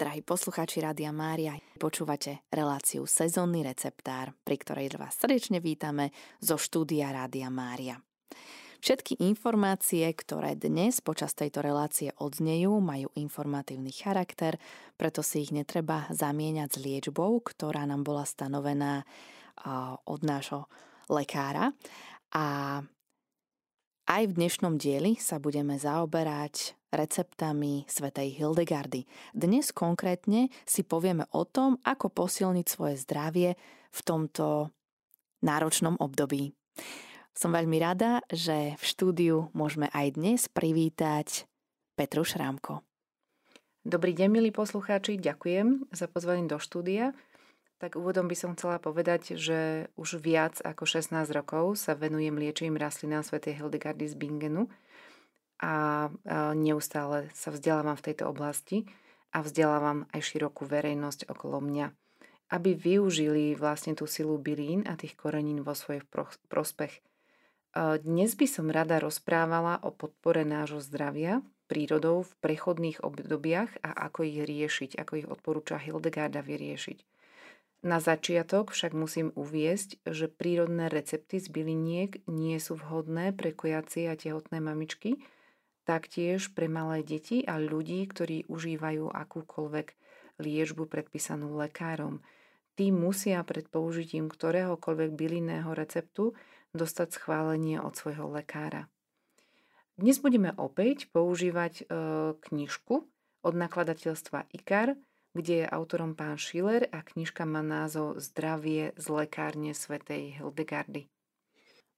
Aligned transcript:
Drahí 0.00 0.24
poslucháči 0.24 0.80
Rádia 0.80 1.12
Mária, 1.12 1.60
počúvate 1.76 2.48
reláciu 2.48 3.04
Sezónny 3.04 3.60
receptár, 3.60 4.32
pri 4.48 4.56
ktorej 4.56 4.96
vás 4.96 5.12
srdečne 5.12 5.60
vítame 5.60 6.08
zo 6.40 6.56
štúdia 6.56 7.12
Rádia 7.12 7.52
Mária. 7.52 8.00
Všetky 8.80 9.20
informácie, 9.20 10.08
ktoré 10.16 10.56
dnes 10.56 11.04
počas 11.04 11.36
tejto 11.36 11.60
relácie 11.60 12.16
odznejú, 12.16 12.80
majú 12.80 13.12
informatívny 13.12 13.92
charakter, 13.92 14.56
preto 14.96 15.20
si 15.20 15.44
ich 15.44 15.52
netreba 15.52 16.08
zamieňať 16.08 16.68
s 16.72 16.80
liečbou, 16.80 17.36
ktorá 17.44 17.84
nám 17.84 18.00
bola 18.00 18.24
stanovená 18.24 19.04
od 20.08 20.20
nášho 20.24 20.64
lekára. 21.12 21.76
A 22.32 22.80
aj 24.10 24.26
v 24.26 24.36
dnešnom 24.42 24.74
dieli 24.74 25.14
sa 25.22 25.38
budeme 25.38 25.78
zaoberať 25.78 26.74
receptami 26.90 27.86
svätej 27.86 28.34
Hildegardy. 28.34 29.06
Dnes 29.30 29.70
konkrétne 29.70 30.50
si 30.66 30.82
povieme 30.82 31.30
o 31.30 31.46
tom, 31.46 31.78
ako 31.86 32.10
posilniť 32.10 32.66
svoje 32.66 32.98
zdravie 32.98 33.54
v 33.94 34.00
tomto 34.02 34.74
náročnom 35.46 35.94
období. 36.02 36.50
Som 37.30 37.54
veľmi 37.54 37.78
rada, 37.78 38.26
že 38.26 38.74
v 38.74 38.82
štúdiu 38.82 39.36
môžeme 39.54 39.86
aj 39.94 40.18
dnes 40.18 40.50
privítať 40.50 41.46
Petru 41.94 42.26
Šrámko. 42.26 42.82
Dobrý 43.86 44.10
deň, 44.10 44.28
milí 44.28 44.50
poslucháči, 44.50 45.22
ďakujem 45.22 45.86
za 45.94 46.10
pozvanie 46.10 46.50
do 46.50 46.58
štúdia. 46.58 47.14
Tak 47.80 47.96
úvodom 47.96 48.28
by 48.28 48.36
som 48.36 48.52
chcela 48.52 48.76
povedať, 48.76 49.40
že 49.40 49.88
už 49.96 50.20
viac 50.20 50.60
ako 50.60 50.84
16 50.84 51.16
rokov 51.32 51.80
sa 51.80 51.96
venujem 51.96 52.36
liečivým 52.36 52.76
rastlinám 52.76 53.24
svätej 53.24 53.56
Hildegardy 53.56 54.04
z 54.04 54.20
Bingenu 54.20 54.68
a 55.64 56.08
neustále 56.52 57.32
sa 57.32 57.48
vzdelávam 57.48 57.96
v 57.96 58.04
tejto 58.12 58.28
oblasti 58.28 58.84
a 59.32 59.40
vzdelávam 59.40 60.04
aj 60.12 60.20
širokú 60.20 60.68
verejnosť 60.68 61.32
okolo 61.32 61.64
mňa, 61.64 61.88
aby 62.52 62.76
využili 62.76 63.56
vlastne 63.56 63.96
tú 63.96 64.04
silu 64.04 64.36
bylín 64.36 64.84
a 64.84 65.00
tých 65.00 65.16
korenín 65.16 65.64
vo 65.64 65.72
svoj 65.72 66.04
prospech. 66.52 67.00
Dnes 68.04 68.36
by 68.36 68.44
som 68.44 68.68
rada 68.68 69.00
rozprávala 69.00 69.80
o 69.80 69.94
podpore 69.94 70.44
nášho 70.44 70.84
zdravia 70.84 71.40
prírodou 71.64 72.28
v 72.28 72.32
prechodných 72.44 73.00
obdobiach 73.00 73.72
a 73.80 74.04
ako 74.10 74.28
ich 74.28 74.42
riešiť, 74.44 75.00
ako 75.00 75.12
ich 75.16 75.24
odporúča 75.30 75.80
Hildegarda 75.80 76.44
vyriešiť. 76.44 77.19
Na 77.80 77.96
začiatok 77.96 78.76
však 78.76 78.92
musím 78.92 79.32
uviesť, 79.32 80.04
že 80.04 80.28
prírodné 80.28 80.92
recepty 80.92 81.40
z 81.40 81.48
byliniek 81.48 82.20
nie 82.28 82.60
sú 82.60 82.76
vhodné 82.76 83.32
pre 83.32 83.56
kojacie 83.56 84.04
a 84.12 84.20
tehotné 84.20 84.60
mamičky, 84.60 85.16
taktiež 85.88 86.52
pre 86.52 86.68
malé 86.68 87.00
deti 87.00 87.40
a 87.40 87.56
ľudí, 87.56 88.04
ktorí 88.04 88.44
užívajú 88.52 89.08
akúkoľvek 89.08 89.96
liečbu 90.44 90.92
predpísanú 90.92 91.56
lekárom. 91.56 92.20
Tí 92.76 92.92
musia 92.92 93.40
pred 93.48 93.64
použitím 93.64 94.28
ktoréhokoľvek 94.28 95.10
bylinného 95.16 95.72
receptu 95.72 96.36
dostať 96.76 97.16
schválenie 97.16 97.80
od 97.80 97.96
svojho 97.96 98.28
lekára. 98.28 98.92
Dnes 99.96 100.20
budeme 100.20 100.52
opäť 100.60 101.08
používať 101.16 101.72
e, 101.80 101.84
knižku 102.36 102.94
od 103.40 103.54
nakladateľstva 103.56 104.52
IKAR– 104.52 104.96
kde 105.36 105.64
je 105.64 105.66
autorom 105.66 106.18
pán 106.18 106.36
Schiller 106.36 106.90
a 106.90 107.02
knižka 107.06 107.46
má 107.46 107.62
názov 107.62 108.18
Zdravie 108.18 108.94
z 108.98 109.06
lekárne 109.10 109.74
svätej 109.76 110.38
Hildegardy. 110.42 111.06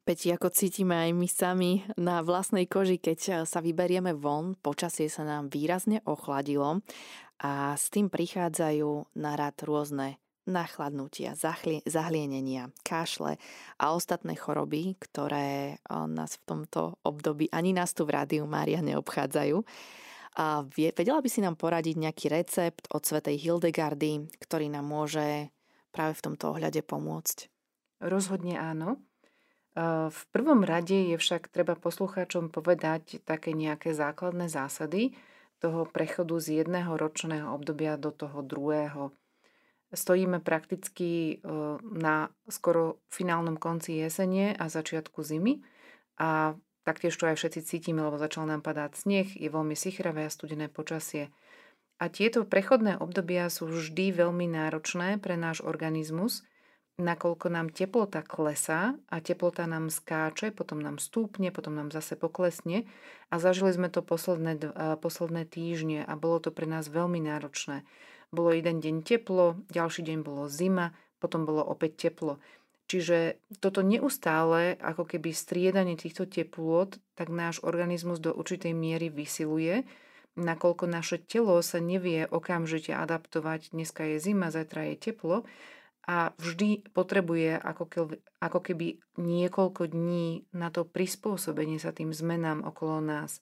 Peti, 0.03 0.35
ako 0.35 0.51
cítime 0.51 0.99
aj 0.99 1.11
my 1.15 1.29
sami 1.31 1.73
na 1.95 2.27
vlastnej 2.27 2.67
koži, 2.67 2.99
keď 2.99 3.47
sa 3.47 3.63
vyberieme 3.63 4.11
von, 4.19 4.59
počasie 4.59 5.07
sa 5.07 5.23
nám 5.23 5.47
výrazne 5.47 6.03
ochladilo 6.11 6.83
a 7.39 7.79
s 7.79 7.87
tým 7.87 8.11
prichádzajú 8.11 9.15
na 9.15 9.39
rad 9.39 9.63
rôzne 9.63 10.19
nachladnutia, 10.43 11.39
zahlienenia, 11.87 12.75
kašle 12.83 13.39
a 13.79 13.85
ostatné 13.95 14.35
choroby, 14.35 14.99
ktoré 14.99 15.79
nás 15.87 16.35
v 16.35 16.45
tomto 16.51 16.99
období 17.07 17.47
ani 17.55 17.71
nás 17.71 17.95
tu 17.95 18.03
v 18.03 18.19
Rádiu 18.19 18.43
Mária 18.51 18.83
neobchádzajú. 18.83 19.63
A 20.33 20.65
vedela 20.73 21.21
by 21.21 21.29
si 21.29 21.45
nám 21.45 21.61
poradiť 21.61 21.97
nejaký 22.01 22.33
recept 22.33 22.89
od 22.89 23.05
svetej 23.05 23.37
Hildegardy, 23.37 24.33
ktorý 24.41 24.73
nám 24.73 24.89
môže 24.89 25.53
práve 25.93 26.17
v 26.17 26.25
tomto 26.25 26.57
ohľade 26.57 26.81
pomôcť? 26.81 27.53
Rozhodne 28.01 28.57
áno. 28.57 28.97
V 30.13 30.23
prvom 30.33 30.65
rade 30.65 30.97
je 31.13 31.17
však 31.17 31.49
treba 31.49 31.77
poslucháčom 31.77 32.53
povedať 32.53 33.25
také 33.25 33.57
nejaké 33.57 33.97
základné 33.97 34.49
zásady 34.49 35.17
toho 35.61 35.89
prechodu 35.89 36.37
z 36.41 36.65
jedného 36.65 36.97
ročného 36.97 37.53
obdobia 37.53 37.97
do 37.97 38.13
toho 38.13 38.45
druhého. 38.45 39.13
Stojíme 39.93 40.41
prakticky 40.41 41.41
na 41.85 42.33
skoro 42.49 43.05
finálnom 43.13 43.61
konci 43.61 44.01
jesene 44.01 44.57
a 44.57 44.73
začiatku 44.73 45.21
zimy 45.21 45.61
a 46.21 46.57
Taktiež 46.83 47.15
to 47.15 47.31
aj 47.31 47.39
všetci 47.39 47.61
cítime, 47.63 48.03
lebo 48.03 48.19
začal 48.19 48.51
nám 48.51 48.67
padať 48.67 48.99
sneh, 48.99 49.29
je 49.39 49.47
veľmi 49.47 49.79
sichravé 49.79 50.27
a 50.27 50.35
studené 50.35 50.67
počasie. 50.67 51.31
A 52.03 52.11
tieto 52.11 52.43
prechodné 52.43 52.99
obdobia 52.99 53.47
sú 53.47 53.71
vždy 53.71 54.11
veľmi 54.11 54.51
náročné 54.51 55.23
pre 55.23 55.39
náš 55.39 55.63
organizmus, 55.63 56.43
nakoľko 56.99 57.47
nám 57.55 57.71
teplota 57.71 58.27
klesá 58.27 58.99
a 59.07 59.17
teplota 59.23 59.71
nám 59.71 59.95
skáče, 59.95 60.51
potom 60.51 60.83
nám 60.83 60.99
stúpne, 60.99 61.55
potom 61.55 61.79
nám 61.79 61.95
zase 61.95 62.19
poklesne 62.19 62.91
a 63.31 63.39
zažili 63.39 63.71
sme 63.71 63.87
to 63.87 64.03
posledné, 64.03 64.59
posledné 64.99 65.47
týždne 65.47 66.03
a 66.03 66.13
bolo 66.19 66.43
to 66.43 66.51
pre 66.51 66.67
nás 66.67 66.91
veľmi 66.91 67.23
náročné. 67.23 67.87
Bolo 68.35 68.51
jeden 68.51 68.83
deň 68.83 69.07
teplo, 69.07 69.63
ďalší 69.71 70.03
deň 70.03 70.19
bolo 70.27 70.51
zima, 70.51 70.97
potom 71.23 71.47
bolo 71.47 71.63
opäť 71.63 72.11
teplo. 72.11 72.43
Čiže 72.91 73.41
toto 73.63 73.81
neustále, 73.81 74.77
ako 74.77 75.09
keby 75.09 75.33
striedanie 75.33 75.97
týchto 75.97 76.29
teplôt, 76.29 76.93
tak 77.17 77.33
náš 77.33 77.63
organizmus 77.65 78.21
do 78.21 78.35
určitej 78.35 78.77
miery 78.77 79.09
vysiluje, 79.09 79.87
nakoľko 80.37 80.85
naše 80.89 81.21
telo 81.23 81.61
sa 81.61 81.81
nevie 81.81 82.25
okamžite 82.29 82.93
adaptovať. 82.93 83.73
Dneska 83.73 84.05
je 84.13 84.17
zima, 84.21 84.53
zajtra 84.53 84.93
je 84.93 84.97
teplo 84.99 85.37
a 86.03 86.35
vždy 86.35 86.91
potrebuje 86.91 87.63
ako 87.63 87.85
keby, 87.87 88.17
ako 88.43 88.59
keby 88.61 88.87
niekoľko 89.23 89.83
dní 89.87 90.51
na 90.51 90.69
to 90.75 90.83
prispôsobenie 90.83 91.79
sa 91.79 91.95
tým 91.95 92.11
zmenám 92.11 92.67
okolo 92.67 92.99
nás. 92.99 93.39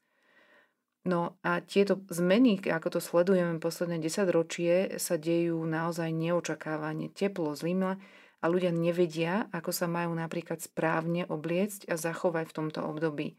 No 1.00 1.40
a 1.40 1.64
tieto 1.64 1.96
zmeny, 2.12 2.60
ako 2.60 2.88
to 2.92 3.00
sledujeme 3.00 3.56
posledné 3.56 4.04
10 4.04 4.28
ročie, 4.28 5.00
sa 5.00 5.16
dejú 5.16 5.56
naozaj 5.64 6.12
neočakávane. 6.12 7.08
Teplo, 7.16 7.56
zima, 7.56 7.96
a 8.40 8.48
ľudia 8.48 8.72
nevedia, 8.72 9.46
ako 9.52 9.70
sa 9.70 9.84
majú 9.84 10.16
napríklad 10.16 10.64
správne 10.64 11.28
obliecť 11.28 11.92
a 11.92 11.94
zachovať 12.00 12.48
v 12.48 12.56
tomto 12.56 12.80
období. 12.80 13.36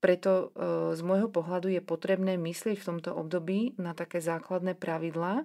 Preto 0.00 0.30
e, 0.32 0.46
z 0.96 1.00
môjho 1.04 1.28
pohľadu 1.28 1.68
je 1.68 1.82
potrebné 1.84 2.40
myslieť 2.40 2.80
v 2.80 2.88
tomto 2.88 3.10
období 3.12 3.76
na 3.76 3.92
také 3.92 4.22
základné 4.22 4.78
pravidlá 4.78 5.44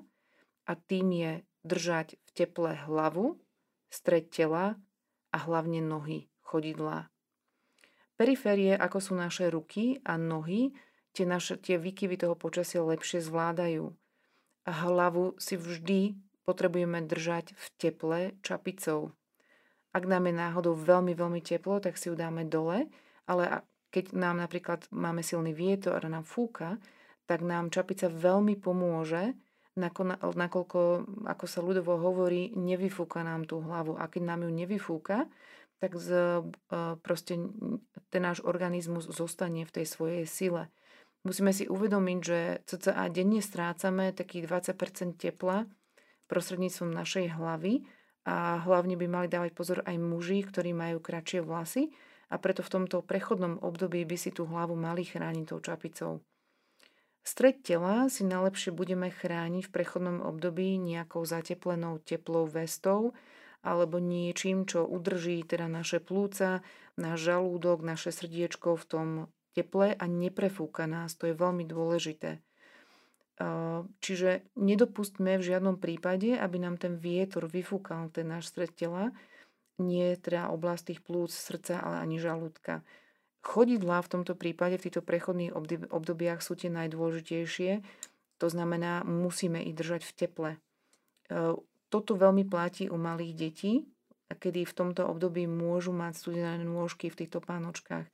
a 0.65 0.71
tým 0.73 1.07
je 1.11 1.31
držať 1.65 2.15
v 2.15 2.29
teple 2.31 2.71
hlavu, 2.87 3.41
stred 3.89 4.31
tela 4.31 4.79
a 5.33 5.37
hlavne 5.43 5.83
nohy, 5.83 6.31
chodidlá. 6.45 7.11
Periférie, 8.15 8.71
ako 8.79 8.97
sú 9.03 9.13
naše 9.19 9.51
ruky 9.51 9.99
a 10.07 10.15
nohy, 10.15 10.71
tie, 11.11 11.27
naše, 11.27 11.59
tie 11.59 11.75
výkyvy 11.75 12.15
toho 12.15 12.39
počasia 12.39 12.79
lepšie 12.79 13.19
zvládajú. 13.19 13.91
A 14.65 14.71
hlavu 14.71 15.35
si 15.35 15.59
vždy 15.59 16.15
potrebujeme 16.45 17.01
držať 17.03 17.57
v 17.57 17.65
teple 17.81 18.19
čapicou. 18.45 19.11
Ak 19.91 20.05
nám 20.05 20.29
je 20.29 20.33
náhodou 20.37 20.77
veľmi, 20.77 21.17
veľmi 21.17 21.41
teplo, 21.41 21.81
tak 21.81 21.97
si 21.97 22.07
ju 22.07 22.15
dáme 22.15 22.45
dole, 22.45 22.87
ale 23.25 23.65
keď 23.89 24.13
nám 24.13 24.43
napríklad 24.43 24.85
máme 24.91 25.25
silný 25.25 25.55
vietor 25.55 25.97
a 25.97 26.11
nám 26.11 26.27
fúka, 26.27 26.77
tak 27.25 27.41
nám 27.41 27.73
čapica 27.73 28.11
veľmi 28.11 28.59
pomôže, 28.59 29.33
nakoľko, 29.75 30.81
ako 31.27 31.45
sa 31.47 31.59
ľudovo 31.59 31.99
hovorí, 31.99 32.55
nevyfúka 32.55 33.27
nám 33.27 33.43
tú 33.43 33.59
hlavu. 33.59 33.99
A 33.99 34.07
keď 34.07 34.35
nám 34.35 34.47
ju 34.47 34.51
nevyfúka, 34.55 35.27
tak 35.83 35.99
z, 35.99 36.39
e, 36.71 36.95
proste 37.03 37.35
ten 38.07 38.21
náš 38.23 38.39
organizmus 38.47 39.11
zostane 39.11 39.67
v 39.67 39.75
tej 39.75 39.85
svojej 39.85 40.23
sile. 40.23 40.71
Musíme 41.27 41.51
si 41.51 41.67
uvedomiť, 41.67 42.19
že 42.23 42.39
cca 42.63 43.11
denne 43.11 43.43
strácame 43.43 44.15
takých 44.15 44.47
20% 44.47 45.19
tepla 45.19 45.67
prostredníctvom 46.27 46.91
našej 46.91 47.35
hlavy 47.37 47.85
a 48.25 48.61
hlavne 48.65 48.97
by 48.97 49.05
mali 49.05 49.27
dávať 49.29 49.51
pozor 49.53 49.79
aj 49.85 49.97
muži, 50.01 50.41
ktorí 50.41 50.73
majú 50.73 50.97
kratšie 50.97 51.45
vlasy 51.45 51.93
a 52.33 52.41
preto 52.41 52.65
v 52.65 52.71
tomto 52.73 53.05
prechodnom 53.05 53.61
období 53.61 54.01
by 54.03 54.17
si 54.17 54.33
tú 54.33 54.49
hlavu 54.49 54.73
mali 54.73 55.05
chrániť 55.05 55.45
tou 55.45 55.61
čapicou. 55.61 56.13
Stred 57.25 57.65
tela 57.65 58.05
si 58.05 58.21
najlepšie 58.21 58.69
budeme 58.69 59.09
chrániť 59.09 59.69
v 59.69 59.73
prechodnom 59.73 60.21
období 60.21 60.77
nejakou 60.77 61.25
zateplenou 61.25 61.97
teplou 61.97 62.45
vestou 62.45 63.17
alebo 63.65 63.97
niečím, 63.97 64.69
čo 64.69 64.85
udrží 64.85 65.41
teda 65.41 65.65
naše 65.65 65.97
plúca, 65.97 66.61
náš 67.01 67.25
žalúdok, 67.25 67.81
naše 67.81 68.13
srdiečko 68.13 68.77
v 68.77 68.85
tom 68.85 69.07
teple 69.57 69.97
a 69.97 70.05
neprefúka 70.05 70.85
nás. 70.85 71.17
To 71.17 71.25
je 71.25 71.33
veľmi 71.33 71.65
dôležité. 71.65 72.44
Čiže 73.99 74.47
nedopustme 74.55 75.35
v 75.35 75.43
žiadnom 75.43 75.75
prípade, 75.75 76.39
aby 76.39 76.55
nám 76.55 76.79
ten 76.79 76.95
vietor 76.95 77.51
vyfúkal 77.51 78.07
ten 78.15 78.31
náš 78.31 78.55
stred 78.55 78.71
tela, 78.71 79.11
nie 79.75 80.15
teda 80.15 80.47
oblasť 80.55 80.95
tých 80.95 81.01
plúc, 81.03 81.35
srdca, 81.35 81.83
ale 81.83 81.99
ani 81.99 82.15
žalúdka. 82.15 82.79
Chodidlá 83.43 83.99
v 84.01 84.11
tomto 84.15 84.39
prípade, 84.39 84.79
v 84.79 84.87
týchto 84.87 85.03
prechodných 85.03 85.51
obdobiach 85.91 86.39
sú 86.39 86.55
tie 86.55 86.71
najdôležitejšie. 86.71 87.83
To 88.39 88.47
znamená, 88.47 89.03
musíme 89.03 89.59
ich 89.67 89.75
držať 89.75 90.07
v 90.07 90.15
teple. 90.15 90.51
Toto 91.91 92.11
veľmi 92.15 92.47
platí 92.47 92.87
u 92.87 92.95
malých 92.95 93.33
detí, 93.35 93.83
kedy 94.31 94.63
v 94.63 94.73
tomto 94.73 95.05
období 95.05 95.43
môžu 95.45 95.91
mať 95.91 96.23
studené 96.23 96.63
nôžky 96.63 97.11
v 97.11 97.19
týchto 97.23 97.43
pánočkách. 97.43 98.07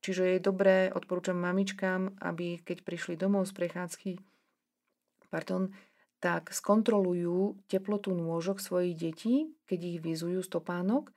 Čiže 0.00 0.36
je 0.36 0.40
dobré, 0.40 0.90
odporúčam 0.90 1.38
mamičkám, 1.38 2.18
aby 2.24 2.60
keď 2.64 2.82
prišli 2.82 3.14
domov 3.20 3.46
z 3.48 3.52
prechádzky, 3.54 4.10
pardon, 5.28 5.72
tak 6.18 6.50
skontrolujú 6.50 7.60
teplotu 7.68 8.16
nôžok 8.16 8.58
svojich 8.58 8.96
detí, 8.96 9.52
keď 9.68 9.80
ich 9.84 9.98
vyzujú 10.00 10.40
stopánok 10.40 11.12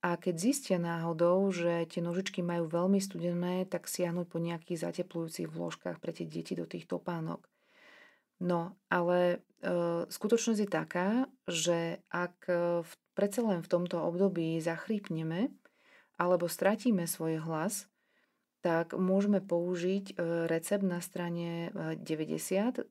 a 0.00 0.16
keď 0.16 0.34
zistia 0.36 0.78
náhodou, 0.80 1.52
že 1.52 1.84
tie 1.86 2.00
nožičky 2.00 2.40
majú 2.40 2.66
veľmi 2.66 2.98
studené, 2.98 3.68
tak 3.68 3.84
siahnuť 3.84 4.26
po 4.26 4.40
nejakých 4.40 4.90
zateplujúcich 4.90 5.48
vložkách 5.48 6.00
pre 6.00 6.10
tie 6.16 6.24
deti 6.24 6.56
do 6.56 6.64
tých 6.64 6.88
topánok. 6.88 7.44
No, 8.40 8.72
ale 8.88 9.44
e, 9.60 10.08
skutočnosť 10.08 10.60
je 10.64 10.70
taká, 10.72 11.28
že 11.44 12.00
ak 12.08 12.48
e, 12.48 12.80
v, 12.80 12.92
predsa 13.12 13.44
len 13.44 13.60
v 13.60 13.68
tomto 13.68 14.00
období 14.00 14.56
zachrípneme 14.64 15.52
alebo 16.16 16.48
stratíme 16.48 17.04
svoj 17.04 17.44
hlas, 17.44 17.84
tak 18.60 18.92
môžeme 18.96 19.44
použiť 19.44 20.04
e, 20.12 20.14
recept 20.48 20.84
na 20.84 21.04
strane 21.04 21.72
90 22.00 22.80
e, 22.80 22.88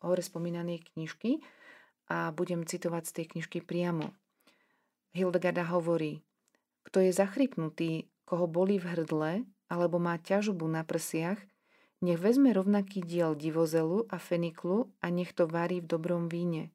hore 0.00 0.22
spomínanej 0.22 0.82
knižky 0.92 1.42
a 2.08 2.32
budem 2.32 2.64
citovať 2.64 3.02
z 3.04 3.12
tej 3.12 3.24
knižky 3.36 3.58
priamo. 3.60 4.14
Hildegarda 5.12 5.66
hovorí, 5.68 6.24
kto 6.88 7.04
je 7.04 7.12
zachrypnutý, 7.12 8.08
koho 8.24 8.48
boli 8.48 8.80
v 8.80 8.88
hrdle 8.88 9.32
alebo 9.68 10.00
má 10.00 10.16
ťažobu 10.16 10.64
na 10.64 10.84
prsiach, 10.84 11.36
nech 12.00 12.16
vezme 12.16 12.54
rovnaký 12.54 13.04
diel 13.04 13.34
divozelu 13.34 14.06
a 14.08 14.16
feniklu 14.16 14.88
a 15.02 15.10
nech 15.12 15.34
to 15.34 15.44
varí 15.50 15.82
v 15.82 15.90
dobrom 15.90 16.30
víne. 16.30 16.70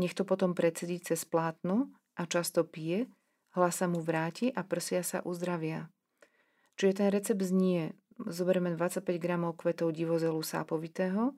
Nech 0.00 0.16
to 0.16 0.24
potom 0.24 0.56
predsedí 0.56 1.00
cez 1.00 1.24
plátno 1.24 1.92
a 2.16 2.26
často 2.26 2.64
pije, 2.64 3.08
hlasa 3.56 3.86
mu 3.86 4.00
vráti 4.00 4.50
a 4.50 4.64
prsia 4.64 5.04
sa 5.04 5.22
uzdravia. 5.22 5.88
Čiže 6.80 7.04
ten 7.04 7.08
recept 7.12 7.44
znie, 7.44 7.92
zoberieme 8.16 8.72
25 8.72 9.04
gramov 9.20 9.60
kvetov 9.60 9.92
divozelu 9.92 10.40
sápovitého, 10.40 11.36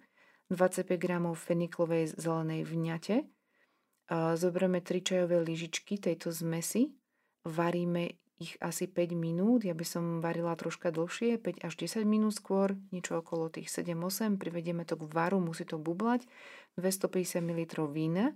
25 0.52 1.00
gramov 1.00 1.40
feniklovej 1.40 2.12
zelenej 2.12 2.69
vňate, 2.69 3.25
zoberieme 4.12 4.84
3 4.84 5.00
čajové 5.00 5.40
lyžičky 5.40 5.96
tejto 5.96 6.28
zmesi, 6.28 6.93
varíme 7.49 8.12
ich 8.37 8.58
asi 8.60 8.90
5 8.90 9.16
minút, 9.16 9.64
ja 9.64 9.72
by 9.72 9.87
som 9.87 10.04
varila 10.20 10.52
troška 10.58 10.93
dlhšie, 10.93 11.40
5 11.40 11.62
až 11.62 11.72
10 11.78 12.04
minút 12.04 12.37
skôr, 12.37 12.75
niečo 12.90 13.22
okolo 13.22 13.49
tých 13.49 13.70
7-8, 13.70 14.37
privedieme 14.37 14.82
to 14.84 14.99
k 14.99 15.08
varu, 15.08 15.38
musí 15.40 15.64
to 15.64 15.78
bublať, 15.81 16.26
250 16.76 17.38
ml 17.38 17.87
vína, 17.88 18.34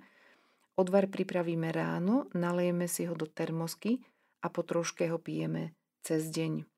odvar 0.79 1.11
pripravíme 1.11 1.75
ráno, 1.75 2.31
nalejeme 2.33 2.87
si 2.87 3.05
ho 3.05 3.19
do 3.19 3.27
termosky 3.27 4.01
a 4.41 4.49
po 4.49 4.63
troške 4.63 5.11
ho 5.11 5.19
pijeme 5.19 5.75
cez 6.07 6.31
deň. 6.31 6.76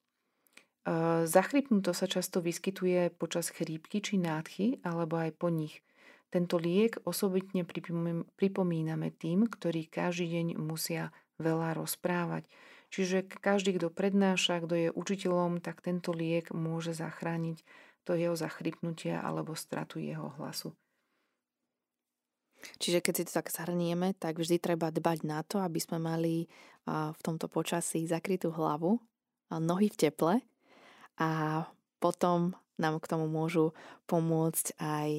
Zachrypnuto 1.29 1.93
sa 1.93 2.09
často 2.09 2.41
vyskytuje 2.41 3.13
počas 3.13 3.53
chrípky 3.53 4.01
či 4.01 4.17
nádchy 4.17 4.81
alebo 4.81 5.21
aj 5.21 5.37
po 5.37 5.53
nich. 5.53 5.85
Tento 6.33 6.57
liek 6.57 6.97
osobitne 7.05 7.69
pripomíname 8.41 9.13
tým, 9.13 9.53
ktorí 9.53 9.85
každý 9.93 10.33
deň 10.41 10.47
musia 10.57 11.13
veľa 11.37 11.77
rozprávať. 11.77 12.49
Čiže 12.89 13.29
každý, 13.29 13.77
kto 13.77 13.93
prednáša, 13.93 14.65
kto 14.65 14.75
je 14.77 14.89
učiteľom, 14.89 15.61
tak 15.61 15.85
tento 15.85 16.17
liek 16.17 16.49
môže 16.57 16.97
zachrániť 16.97 17.61
to 18.09 18.17
jeho 18.17 18.33
zachrypnutia 18.33 19.21
alebo 19.21 19.53
stratu 19.53 20.01
jeho 20.01 20.33
hlasu. 20.41 20.73
Čiže 22.81 23.05
keď 23.05 23.13
si 23.13 23.25
to 23.29 23.33
tak 23.39 23.53
zhrnieme, 23.53 24.17
tak 24.17 24.41
vždy 24.41 24.57
treba 24.57 24.89
dbať 24.89 25.19
na 25.29 25.45
to, 25.45 25.61
aby 25.61 25.77
sme 25.77 26.01
mali 26.01 26.49
v 26.89 27.21
tomto 27.21 27.47
počasí 27.53 28.09
zakrytú 28.09 28.57
hlavu, 28.57 28.97
nohy 29.53 29.93
v 29.93 30.01
teple 30.09 30.35
a 31.19 31.67
potom 31.99 32.55
nám 32.79 33.03
k 33.03 33.11
tomu 33.11 33.27
môžu 33.27 33.75
pomôcť 34.07 34.79
aj 34.79 35.11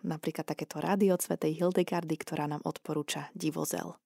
napríklad 0.00 0.48
takéto 0.48 0.80
rádio 0.80 1.20
Svetej 1.20 1.60
Hildegardy, 1.60 2.16
ktorá 2.16 2.48
nám 2.48 2.64
odporúča 2.64 3.28
divozel. 3.36 4.00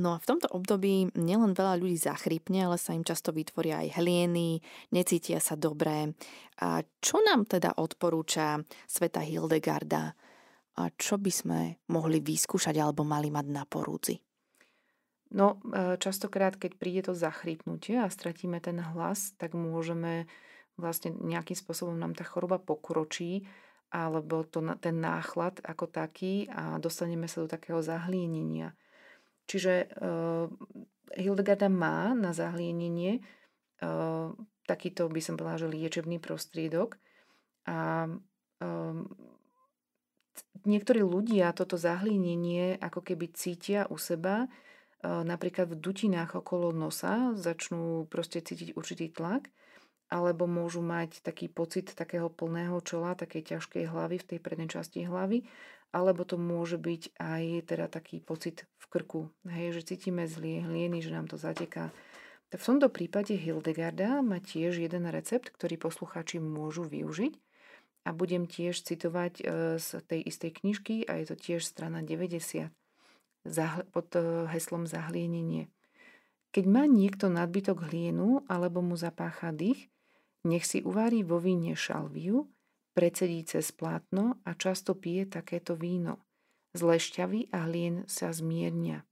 No 0.00 0.16
a 0.16 0.22
v 0.22 0.28
tomto 0.32 0.48
období 0.52 1.12
nielen 1.12 1.52
veľa 1.52 1.76
ľudí 1.76 1.96
zachrypne, 1.96 2.64
ale 2.64 2.80
sa 2.80 2.96
im 2.96 3.04
často 3.04 3.36
vytvoria 3.36 3.84
aj 3.84 4.00
hlieny, 4.00 4.60
necítia 4.96 5.40
sa 5.40 5.60
dobré. 5.60 6.16
A 6.60 6.80
čo 7.04 7.20
nám 7.20 7.44
teda 7.44 7.76
odporúča 7.76 8.60
Sveta 8.88 9.20
Hildegarda? 9.20 10.16
A 10.80 10.82
čo 10.96 11.20
by 11.20 11.32
sme 11.32 11.60
mohli 11.92 12.24
vyskúšať 12.24 12.80
alebo 12.80 13.04
mali 13.04 13.28
mať 13.28 13.46
na 13.52 13.68
porúdzi? 13.68 14.16
No, 15.30 15.62
e, 15.70 15.94
častokrát, 16.02 16.58
keď 16.58 16.72
príde 16.74 17.02
to 17.06 17.14
zachrypnutie 17.14 18.02
a 18.02 18.10
stratíme 18.10 18.58
ten 18.58 18.82
hlas, 18.82 19.38
tak 19.38 19.54
môžeme 19.54 20.26
vlastne 20.74 21.14
nejakým 21.14 21.54
spôsobom 21.54 21.94
nám 21.94 22.18
tá 22.18 22.26
choroba 22.26 22.58
pokročí, 22.58 23.46
alebo 23.90 24.46
to, 24.46 24.62
ten 24.78 25.02
náchlad 25.02 25.62
ako 25.66 25.90
taký 25.90 26.46
a 26.50 26.78
dostaneme 26.78 27.26
sa 27.26 27.42
do 27.42 27.48
takého 27.50 27.82
zahlienenia. 27.82 28.74
Čiže 29.50 29.90
uh, 29.98 30.46
Hildegarda 31.10 31.66
má 31.66 32.14
na 32.14 32.30
zahlienenie 32.30 33.18
uh, 33.82 34.30
takýto, 34.70 35.10
by 35.10 35.18
som 35.18 35.34
povedala, 35.34 35.66
že 35.66 35.74
liečebný 35.74 36.22
prostriedok 36.22 37.02
a 37.66 38.06
um, 38.62 39.10
niektorí 40.62 41.02
ľudia 41.02 41.50
toto 41.50 41.74
zahlienenie 41.74 42.78
ako 42.78 43.02
keby 43.02 43.34
cítia 43.34 43.90
u 43.90 43.98
seba, 43.98 44.46
napríklad 45.02 45.72
v 45.72 45.80
dutinách 45.80 46.36
okolo 46.36 46.72
nosa 46.76 47.32
začnú 47.36 48.04
proste 48.08 48.44
cítiť 48.44 48.76
určitý 48.76 49.08
tlak, 49.08 49.48
alebo 50.10 50.50
môžu 50.50 50.82
mať 50.82 51.22
taký 51.22 51.46
pocit 51.46 51.94
takého 51.94 52.26
plného 52.28 52.82
čola, 52.82 53.14
takej 53.14 53.56
ťažkej 53.56 53.84
hlavy 53.88 54.16
v 54.18 54.28
tej 54.34 54.38
prednej 54.42 54.68
časti 54.68 55.06
hlavy, 55.06 55.46
alebo 55.94 56.26
to 56.26 56.34
môže 56.38 56.78
byť 56.78 57.18
aj 57.18 57.44
teda 57.66 57.86
taký 57.86 58.18
pocit 58.22 58.66
v 58.78 58.84
krku, 58.90 59.30
hej, 59.46 59.74
že 59.78 59.94
cítime 59.94 60.26
zlie 60.26 60.62
hlieny, 60.62 61.02
že 61.02 61.14
nám 61.14 61.30
to 61.30 61.38
zateká. 61.38 61.94
V 62.50 62.58
tomto 62.58 62.90
prípade 62.90 63.38
Hildegarda 63.38 64.26
má 64.26 64.42
tiež 64.42 64.82
jeden 64.82 65.06
recept, 65.06 65.54
ktorý 65.54 65.78
poslucháči 65.78 66.42
môžu 66.42 66.82
využiť 66.82 67.38
a 68.02 68.10
budem 68.10 68.50
tiež 68.50 68.82
citovať 68.82 69.34
e, 69.38 69.42
z 69.78 69.88
tej 70.02 70.20
istej 70.26 70.50
knižky 70.58 70.96
a 71.06 71.22
je 71.22 71.30
to 71.30 71.36
tiež 71.38 71.62
strana 71.62 72.02
90 72.02 72.74
pod 73.90 74.08
eh, 74.16 74.46
heslom 74.52 74.84
zahlienenie. 74.84 75.72
Keď 76.50 76.64
má 76.66 76.84
niekto 76.90 77.30
nadbytok 77.30 77.90
hlienu 77.90 78.42
alebo 78.50 78.82
mu 78.82 78.98
zapácha 78.98 79.54
dých, 79.54 79.86
nech 80.42 80.66
si 80.66 80.82
uvarí 80.82 81.22
vo 81.22 81.38
víne 81.38 81.78
šalviu, 81.78 82.48
precedí 82.90 83.46
cez 83.46 83.70
plátno 83.70 84.42
a 84.42 84.58
často 84.58 84.98
pije 84.98 85.30
takéto 85.30 85.78
víno. 85.78 86.18
Zle 86.74 86.98
šťavy 86.98 87.54
a 87.54 87.66
hlien 87.70 88.02
sa 88.10 88.34
zmiernia. 88.34 89.06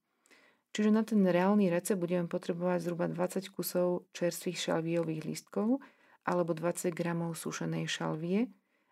Čiže 0.75 0.91
na 0.93 1.03
ten 1.03 1.25
reálny 1.25 1.73
recept 1.73 1.99
budeme 1.99 2.29
potrebovať 2.29 2.79
zhruba 2.85 3.07
20 3.09 3.51
kusov 3.55 4.07
čerstvých 4.15 4.59
šalviových 4.59 5.23
listkov 5.25 5.81
alebo 6.29 6.53
20 6.53 6.93
gramov 6.93 7.39
sušenej 7.41 7.89
šalvie 7.89 8.47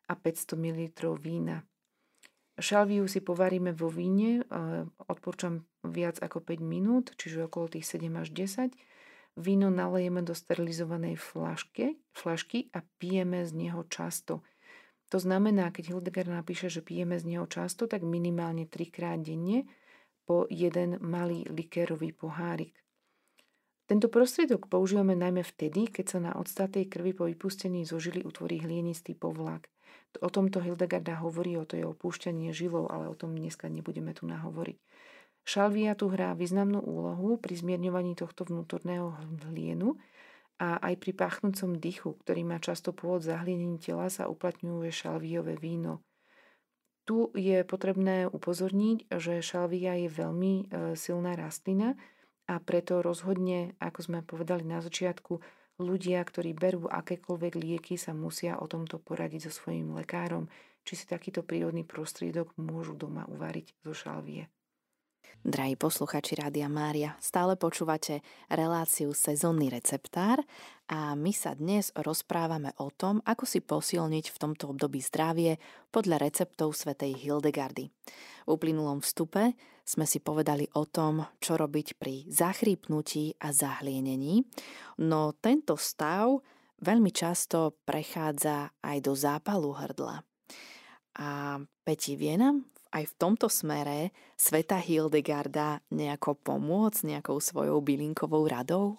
a 0.08 0.12
500 0.16 0.56
ml 0.56 1.14
vína. 1.20 1.66
Šalviu 2.56 3.04
si 3.04 3.20
povaríme 3.20 3.76
vo 3.76 3.92
víne, 3.92 4.40
odporúčam 5.12 5.68
viac 5.84 6.16
ako 6.24 6.40
5 6.40 6.64
minút, 6.64 7.12
čiže 7.20 7.44
okolo 7.44 7.68
tých 7.68 7.84
7 7.84 8.08
až 8.16 8.32
10. 8.32 8.72
Víno 9.36 9.68
nalejeme 9.68 10.24
do 10.24 10.32
sterilizovanej 10.32 11.20
flašky, 11.20 12.00
flašky 12.16 12.72
a 12.72 12.80
pijeme 12.96 13.44
z 13.44 13.52
neho 13.52 13.84
často. 13.92 14.40
To 15.12 15.20
znamená, 15.20 15.68
keď 15.68 15.92
Hildegard 15.92 16.32
napíše, 16.32 16.72
že 16.72 16.80
pijeme 16.80 17.20
z 17.20 17.36
neho 17.36 17.44
často, 17.44 17.84
tak 17.84 18.00
minimálne 18.00 18.64
3 18.64 18.88
krát 18.88 19.20
denne 19.20 19.68
po 20.24 20.48
jeden 20.48 20.96
malý 21.04 21.44
likérový 21.52 22.16
pohárik. 22.16 22.72
Tento 23.86 24.10
prostriedok 24.10 24.66
používame 24.66 25.14
najmä 25.14 25.46
vtedy, 25.46 25.92
keď 25.92 26.06
sa 26.08 26.18
na 26.18 26.32
odstatej 26.34 26.90
krvi 26.90 27.14
po 27.14 27.30
vypustení 27.30 27.86
zo 27.86 28.02
žily 28.02 28.26
utvorí 28.26 28.58
hlienistý 28.58 29.14
povlak. 29.14 29.70
O 30.20 30.28
tomto 30.32 30.64
Hildegarda 30.64 31.20
hovorí, 31.20 31.60
o 31.60 31.68
to 31.68 31.76
je 31.76 31.84
opúšťanie 31.84 32.54
žilov, 32.56 32.88
ale 32.88 33.10
o 33.10 33.14
tom 33.18 33.36
dneska 33.36 33.68
nebudeme 33.68 34.16
tu 34.16 34.24
nahovoriť. 34.24 34.78
Šalvia 35.46 35.94
tu 35.94 36.10
hrá 36.10 36.34
významnú 36.34 36.82
úlohu 36.82 37.38
pri 37.38 37.54
zmierňovaní 37.54 38.18
tohto 38.18 38.42
vnútorného 38.48 39.14
hlienu 39.46 39.94
a 40.58 40.80
aj 40.82 40.94
pri 40.98 41.12
pachnúcom 41.14 41.78
dychu, 41.78 42.18
ktorý 42.24 42.42
má 42.42 42.58
často 42.58 42.90
pôvod 42.90 43.22
zahlienení 43.22 43.78
tela, 43.78 44.10
sa 44.10 44.26
uplatňuje 44.26 44.90
šalvíjové 44.90 45.54
víno. 45.60 46.02
Tu 47.06 47.30
je 47.38 47.62
potrebné 47.62 48.26
upozorniť, 48.26 49.06
že 49.14 49.38
šalvia 49.38 49.94
je 50.02 50.10
veľmi 50.10 50.52
e, 50.58 50.64
silná 50.98 51.38
rastlina 51.38 51.94
a 52.50 52.58
preto 52.58 52.98
rozhodne, 52.98 53.78
ako 53.78 54.00
sme 54.02 54.18
povedali 54.26 54.66
na 54.66 54.82
začiatku, 54.82 55.38
ľudia, 55.76 56.24
ktorí 56.24 56.56
berú 56.56 56.88
akékoľvek 56.88 57.54
lieky, 57.56 57.94
sa 58.00 58.16
musia 58.16 58.56
o 58.60 58.66
tomto 58.68 59.00
poradiť 59.00 59.48
so 59.48 59.52
svojím 59.52 59.92
lekárom, 59.96 60.48
či 60.86 60.94
si 60.94 61.04
takýto 61.04 61.42
prírodný 61.42 61.82
prostriedok 61.82 62.54
môžu 62.56 62.94
doma 62.94 63.26
uvariť 63.26 63.82
zo 63.82 63.92
šalvie. 63.92 64.46
Drahí 65.46 65.78
posluchači 65.78 66.42
Rádia 66.42 66.66
Mária, 66.66 67.14
stále 67.22 67.54
počúvate 67.54 68.18
reláciu 68.50 69.14
Sezónny 69.14 69.70
receptár 69.70 70.42
a 70.90 71.14
my 71.14 71.30
sa 71.30 71.54
dnes 71.54 71.94
rozprávame 71.94 72.74
o 72.82 72.90
tom, 72.90 73.22
ako 73.22 73.46
si 73.46 73.62
posilniť 73.62 74.34
v 74.34 74.40
tomto 74.42 74.74
období 74.74 74.98
zdravie 74.98 75.62
podľa 75.94 76.24
receptov 76.24 76.74
svätej 76.74 77.14
Hildegardy. 77.14 77.94
V 78.42 78.48
uplynulom 78.48 79.04
vstupe 79.04 79.54
sme 79.86 80.02
si 80.02 80.18
povedali 80.18 80.66
o 80.74 80.82
tom, 80.82 81.22
čo 81.38 81.54
robiť 81.54 81.94
pri 81.94 82.26
zachrípnutí 82.26 83.38
a 83.38 83.54
zahlienení, 83.54 84.42
no 85.06 85.30
tento 85.38 85.78
stav 85.78 86.42
veľmi 86.82 87.14
často 87.14 87.78
prechádza 87.86 88.74
aj 88.82 88.98
do 88.98 89.14
zápalu 89.14 89.70
hrdla. 89.78 90.26
A 91.22 91.62
Peti 91.86 92.18
vie 92.18 92.34
nám 92.34 92.66
aj 92.92 93.14
v 93.14 93.16
tomto 93.16 93.46
smere 93.46 94.10
sveta 94.34 94.82
Hildegarda 94.82 95.80
nejako 95.94 96.34
pomôcť 96.34 97.16
nejakou 97.16 97.38
svojou 97.38 97.78
bylinkovou 97.80 98.42
radou? 98.44 98.98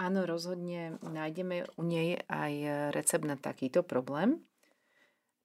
Áno, 0.00 0.24
rozhodne 0.24 0.96
nájdeme 1.04 1.68
u 1.76 1.82
nej 1.84 2.18
aj 2.26 2.52
recept 2.96 3.28
na 3.28 3.36
takýto 3.36 3.84
problém. 3.84 4.40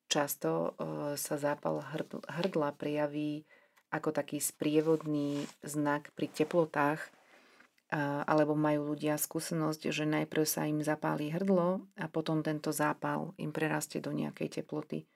Často 0.07 0.50
e, 0.79 1.19
sa 1.19 1.36
zápal 1.36 1.84
hrdla 2.24 2.72
prejaví 2.79 3.43
ako 3.95 4.11
taký 4.11 4.43
sprievodný 4.43 5.47
znak 5.63 6.11
pri 6.19 6.27
teplotách, 6.27 6.99
alebo 8.27 8.57
majú 8.57 8.91
ľudia 8.91 9.15
skúsenosť, 9.15 9.93
že 9.93 10.03
najprv 10.03 10.43
sa 10.43 10.67
im 10.67 10.83
zapálí 10.83 11.31
hrdlo 11.31 11.85
a 11.95 12.05
potom 12.11 12.43
tento 12.43 12.75
zápal 12.75 13.31
im 13.39 13.55
prerastie 13.55 14.03
do 14.03 14.11
nejakej 14.11 14.61
teploty. 14.61 15.07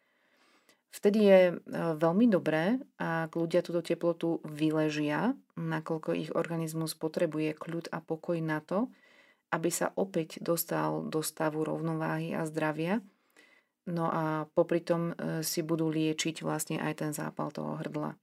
Vtedy 0.90 1.20
je 1.22 1.40
e, 1.54 1.56
veľmi 2.02 2.26
dobré, 2.34 2.82
ak 2.98 3.38
ľudia 3.38 3.62
túto 3.62 3.86
teplotu 3.86 4.42
vyležia, 4.42 5.38
nakoľko 5.54 6.18
ich 6.18 6.34
organizmus 6.34 6.98
potrebuje 6.98 7.54
kľud 7.54 7.94
a 7.94 8.02
pokoj 8.02 8.42
na 8.42 8.58
to, 8.58 8.90
aby 9.54 9.70
sa 9.70 9.94
opäť 9.94 10.42
dostal 10.42 11.06
do 11.06 11.22
stavu 11.22 11.62
rovnováhy 11.62 12.34
a 12.34 12.42
zdravia. 12.50 13.06
No 13.86 14.10
a 14.10 14.50
popri 14.50 14.82
tom 14.82 15.14
e, 15.14 15.46
si 15.46 15.62
budú 15.62 15.94
liečiť 15.94 16.42
vlastne 16.42 16.82
aj 16.82 16.94
ten 17.06 17.12
zápal 17.14 17.54
toho 17.54 17.78
hrdla. 17.78 18.18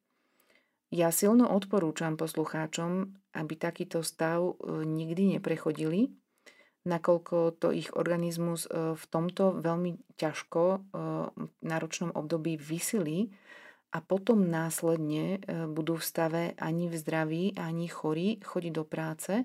Ja 0.97 1.13
silno 1.13 1.45
odporúčam 1.53 2.17
poslucháčom, 2.17 3.21
aby 3.37 3.55
takýto 3.61 4.01
stav 4.01 4.41
e, 4.41 4.81
nikdy 4.89 5.37
neprechodili, 5.37 6.09
nakoľko 6.89 7.61
to 7.61 7.69
ich 7.69 7.93
organizmus 7.93 8.65
e, 8.65 8.97
v 8.97 9.05
tomto 9.13 9.61
veľmi 9.61 10.01
ťažko 10.17 10.63
e, 10.65 10.79
náročnom 11.61 12.17
období 12.17 12.57
vysilí 12.57 13.29
a 13.93 14.01
potom 14.01 14.49
následne 14.49 15.45
budú 15.69 16.01
v 16.01 16.05
stave 16.05 16.43
ani 16.57 16.89
v 16.89 16.95
zdraví, 16.97 17.45
ani 17.61 17.93
chorí 17.93 18.41
chodiť 18.41 18.73
do 18.73 18.85
práce 18.89 19.45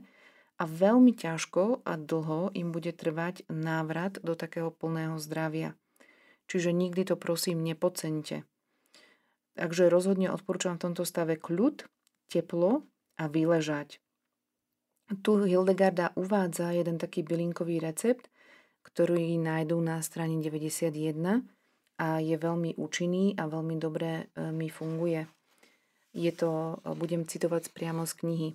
a 0.56 0.64
veľmi 0.64 1.12
ťažko 1.20 1.84
a 1.84 2.00
dlho 2.00 2.56
im 2.56 2.72
bude 2.72 2.96
trvať 2.96 3.44
návrat 3.52 4.24
do 4.24 4.40
takého 4.40 4.72
plného 4.72 5.20
zdravia. 5.20 5.76
Čiže 6.48 6.72
nikdy 6.72 7.12
to 7.12 7.16
prosím 7.20 7.64
nepocente. 7.64 8.48
Takže 9.60 9.92
rozhodne 9.92 10.32
odporúčam 10.32 10.80
v 10.80 10.90
tomto 10.90 11.04
stave 11.04 11.36
kľud, 11.36 11.84
teplo 12.32 12.88
a 13.20 13.28
vyležať. 13.28 14.00
Tu 15.20 15.32
Hildegarda 15.44 16.16
uvádza 16.16 16.72
jeden 16.72 16.96
taký 16.96 17.28
bylinkový 17.28 17.84
recept, 17.84 18.32
ktorý 18.88 19.36
nájdú 19.36 19.76
na 19.84 20.00
strane 20.00 20.40
91 20.40 20.96
a 22.00 22.08
je 22.24 22.36
veľmi 22.40 22.80
účinný 22.80 23.36
a 23.36 23.46
veľmi 23.46 23.76
dobre 23.76 24.32
e, 24.34 24.50
mi 24.56 24.72
funguje. 24.72 25.28
Je 26.16 26.32
to, 26.32 26.82
e, 26.82 26.96
budem 26.96 27.28
citovať 27.28 27.76
priamo 27.76 28.08
z 28.08 28.14
knihy, 28.24 28.50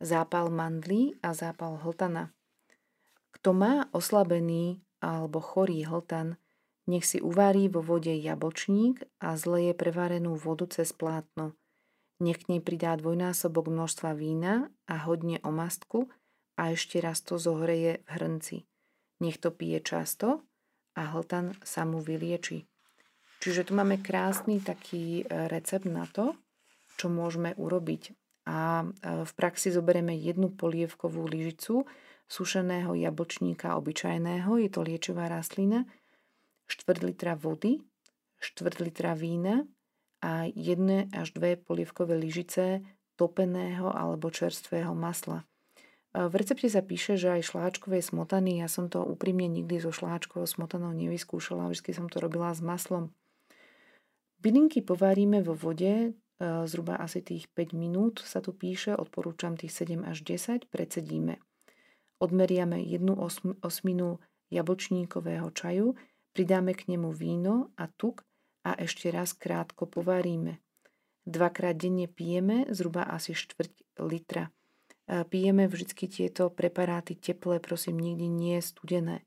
zápal 0.00 0.48
mandlí 0.48 1.20
a 1.20 1.36
zápal 1.36 1.76
hltana. 1.84 2.32
Kto 3.30 3.52
má 3.52 3.86
oslabený 3.92 4.80
alebo 5.04 5.38
chorý 5.38 5.84
hltan, 5.86 6.40
nech 6.88 7.04
si 7.04 7.18
uvarí 7.20 7.68
vo 7.68 7.84
vode 7.84 8.12
jablčník 8.14 9.04
a 9.20 9.36
zleje 9.36 9.76
prevarenú 9.76 10.36
vodu 10.36 10.64
cez 10.68 10.94
plátno. 10.94 11.52
Nech 12.20 12.44
k 12.44 12.52
nej 12.52 12.60
pridá 12.60 12.96
dvojnásobok 13.00 13.72
množstva 13.72 14.12
vína 14.12 14.68
a 14.84 15.00
hodne 15.08 15.40
omastku 15.40 16.12
a 16.60 16.76
ešte 16.76 17.00
raz 17.00 17.24
to 17.24 17.40
zohreje 17.40 18.04
v 18.04 18.08
hrnci. 18.12 18.56
Nech 19.24 19.40
to 19.40 19.48
pije 19.48 19.80
často 19.80 20.44
a 20.96 21.02
hltan 21.16 21.56
sa 21.64 21.88
mu 21.88 22.04
vylieči. 22.04 22.68
Čiže 23.40 23.68
tu 23.68 23.72
máme 23.72 23.96
krásny 24.04 24.60
taký 24.60 25.24
e, 25.24 25.48
recept 25.48 25.88
na 25.88 26.04
to, 26.04 26.36
čo 27.00 27.08
môžeme 27.08 27.56
urobiť. 27.56 28.12
A 28.44 28.84
e, 28.84 29.24
v 29.24 29.32
praxi 29.32 29.72
zoberieme 29.72 30.12
jednu 30.12 30.52
polievkovú 30.52 31.24
lyžicu 31.24 31.88
sušeného 32.28 32.92
jablčníka 32.92 33.80
obyčajného, 33.80 34.60
je 34.60 34.68
to 34.68 34.80
liečivá 34.84 35.32
rastlina, 35.32 35.88
4 36.70 37.02
litra 37.02 37.34
vody, 37.34 37.82
4 38.38 38.78
litra 38.78 39.18
vína 39.18 39.66
a 40.22 40.46
jedné 40.54 41.10
až 41.10 41.34
dve 41.34 41.58
polievkové 41.58 42.14
lyžice 42.14 42.86
topeného 43.18 43.90
alebo 43.90 44.30
čerstvého 44.30 44.94
masla. 44.94 45.44
V 46.10 46.34
recepte 46.34 46.66
sa 46.66 46.82
píše, 46.82 47.14
že 47.14 47.38
aj 47.38 47.54
šláčkové 47.54 48.02
smotany, 48.02 48.58
ja 48.58 48.66
som 48.66 48.90
to 48.90 48.98
úprimne 48.98 49.46
nikdy 49.46 49.78
so 49.78 49.94
šláčkovou 49.94 50.42
smotanou 50.42 50.90
nevyskúšala, 50.90 51.70
vždy 51.70 51.90
som 51.94 52.06
to 52.10 52.18
robila 52.18 52.50
s 52.50 52.58
maslom. 52.58 53.14
Bylinky 54.42 54.82
pováríme 54.82 55.38
vo 55.44 55.54
vode, 55.54 56.10
e, 56.10 56.10
zhruba 56.66 56.98
asi 56.98 57.22
tých 57.22 57.46
5 57.54 57.78
minút 57.78 58.18
sa 58.26 58.42
tu 58.42 58.50
píše, 58.50 58.90
odporúčam 58.98 59.54
tých 59.54 59.70
7 59.70 60.02
až 60.02 60.26
10, 60.26 60.66
predsedíme. 60.66 61.38
Odmeriame 62.18 62.82
jednu 62.82 63.14
osminu 63.62 64.18
jablčníkového 64.50 65.46
čaju, 65.54 65.94
pridáme 66.32 66.74
k 66.78 66.90
nemu 66.90 67.10
víno 67.12 67.74
a 67.76 67.86
tuk 67.90 68.26
a 68.66 68.76
ešte 68.76 69.08
raz 69.08 69.32
krátko 69.32 69.88
povaríme. 69.88 70.60
Dvakrát 71.24 71.76
denne 71.76 72.08
pijeme 72.08 72.68
zhruba 72.72 73.04
asi 73.08 73.36
štvrť 73.36 74.00
litra. 74.04 74.48
Pijeme 75.10 75.66
vždy 75.66 76.06
tieto 76.06 76.54
preparáty 76.54 77.18
teplé, 77.18 77.58
prosím, 77.58 77.98
nikdy 77.98 78.30
nie 78.30 78.62
studené. 78.62 79.26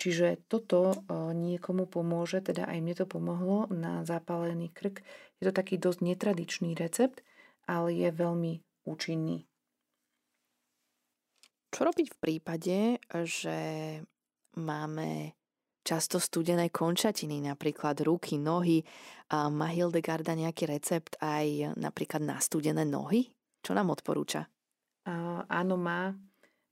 Čiže 0.00 0.46
toto 0.48 1.04
niekomu 1.34 1.84
pomôže, 1.84 2.40
teda 2.40 2.64
aj 2.64 2.78
mne 2.80 2.94
to 2.96 3.04
pomohlo 3.04 3.68
na 3.68 4.00
zapálený 4.06 4.72
krk. 4.72 5.04
Je 5.42 5.50
to 5.50 5.52
taký 5.52 5.76
dosť 5.76 6.00
netradičný 6.00 6.72
recept, 6.78 7.20
ale 7.68 7.92
je 7.92 8.08
veľmi 8.08 8.64
účinný. 8.88 9.44
Čo 11.70 11.80
robiť 11.86 12.06
v 12.06 12.20
prípade, 12.22 12.76
že 13.28 13.58
máme 14.56 15.36
často 15.80 16.20
studené 16.20 16.68
končatiny, 16.68 17.40
napríklad 17.40 18.00
ruky, 18.04 18.36
nohy. 18.36 18.84
A 19.30 19.46
má 19.48 19.70
Hildegarda 19.70 20.34
nejaký 20.34 20.66
recept 20.66 21.14
aj 21.22 21.78
napríklad 21.78 22.22
na 22.22 22.36
studené 22.42 22.82
nohy? 22.82 23.30
Čo 23.62 23.76
nám 23.78 23.94
odporúča? 23.94 24.50
Uh, 25.06 25.46
áno, 25.46 25.78
má. 25.78 26.12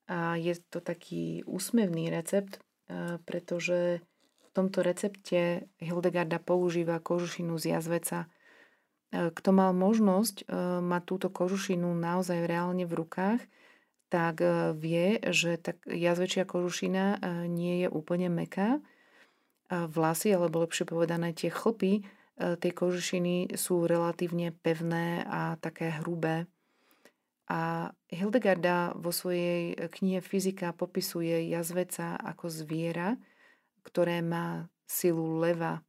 A 0.08 0.40
je 0.40 0.56
to 0.68 0.80
taký 0.80 1.44
úsmevný 1.44 2.08
recept, 2.10 2.58
uh, 2.58 3.20
pretože 3.22 4.00
v 4.40 4.48
tomto 4.56 4.82
recepte 4.82 5.68
Hildegarda 5.78 6.40
používa 6.42 6.98
kožušinu 6.98 7.60
z 7.60 7.78
jazveca. 7.78 8.26
Uh, 9.12 9.30
kto 9.32 9.50
mal 9.54 9.72
možnosť 9.72 10.48
mať 10.84 11.02
túto 11.06 11.28
kožušinu 11.32 11.94
naozaj 11.96 12.44
reálne 12.44 12.84
v 12.84 12.96
rukách, 12.98 13.40
tak 14.08 14.40
vie, 14.80 15.20
že 15.20 15.60
tak 15.60 15.84
jazvečia 15.84 16.48
kožušina 16.48 17.20
nie 17.44 17.84
je 17.84 17.88
úplne 17.92 18.32
meká, 18.32 18.80
vlasy, 19.68 20.32
alebo 20.32 20.64
lepšie 20.64 20.88
povedané 20.88 21.36
tie 21.36 21.52
chlpy 21.52 22.00
e, 22.00 22.02
tej 22.56 22.72
kožušiny 22.72 23.52
sú 23.56 23.84
relatívne 23.84 24.56
pevné 24.64 25.24
a 25.28 25.60
také 25.60 25.92
hrubé. 26.00 26.48
A 27.48 27.92
Hildegarda 28.12 28.92
vo 28.92 29.08
svojej 29.08 29.72
knihe 29.88 30.20
Fyzika 30.20 30.76
popisuje 30.76 31.48
jazveca 31.48 32.20
ako 32.20 32.52
zviera, 32.52 33.16
ktoré 33.88 34.20
má 34.20 34.68
silu 34.84 35.40
leva. 35.40 35.80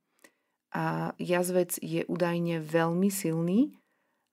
A 0.72 1.12
jazvec 1.20 1.76
je 1.84 2.08
údajne 2.08 2.64
veľmi 2.64 3.12
silný 3.12 3.76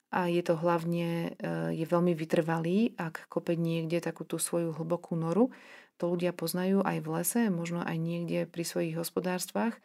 a 0.07 0.31
je 0.31 0.39
to 0.39 0.55
hlavne, 0.55 1.35
e, 1.35 1.49
je 1.75 1.85
veľmi 1.87 2.15
vytrvalý, 2.15 2.95
ak 2.95 3.27
kope 3.27 3.59
niekde 3.59 3.99
takú 3.99 4.23
tú 4.23 4.39
svoju 4.39 4.71
hlbokú 4.71 5.19
noru, 5.19 5.51
To 5.97 6.13
ľudia 6.13 6.29
poznajú 6.29 6.85
aj 6.85 6.97
v 7.01 7.07
lese, 7.09 7.41
možno 7.49 7.81
aj 7.81 7.97
niekde 7.97 8.45
pri 8.45 8.63
svojich 8.63 8.95
hospodárstvách 9.01 9.81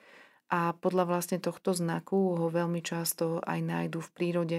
a 0.52 0.76
podľa 0.76 1.08
vlastne 1.08 1.40
tohto 1.40 1.72
znaku 1.72 2.36
ho 2.36 2.46
veľmi 2.52 2.84
často 2.84 3.40
aj 3.40 3.58
nájdu 3.64 4.04
v 4.04 4.10
prírode. 4.12 4.58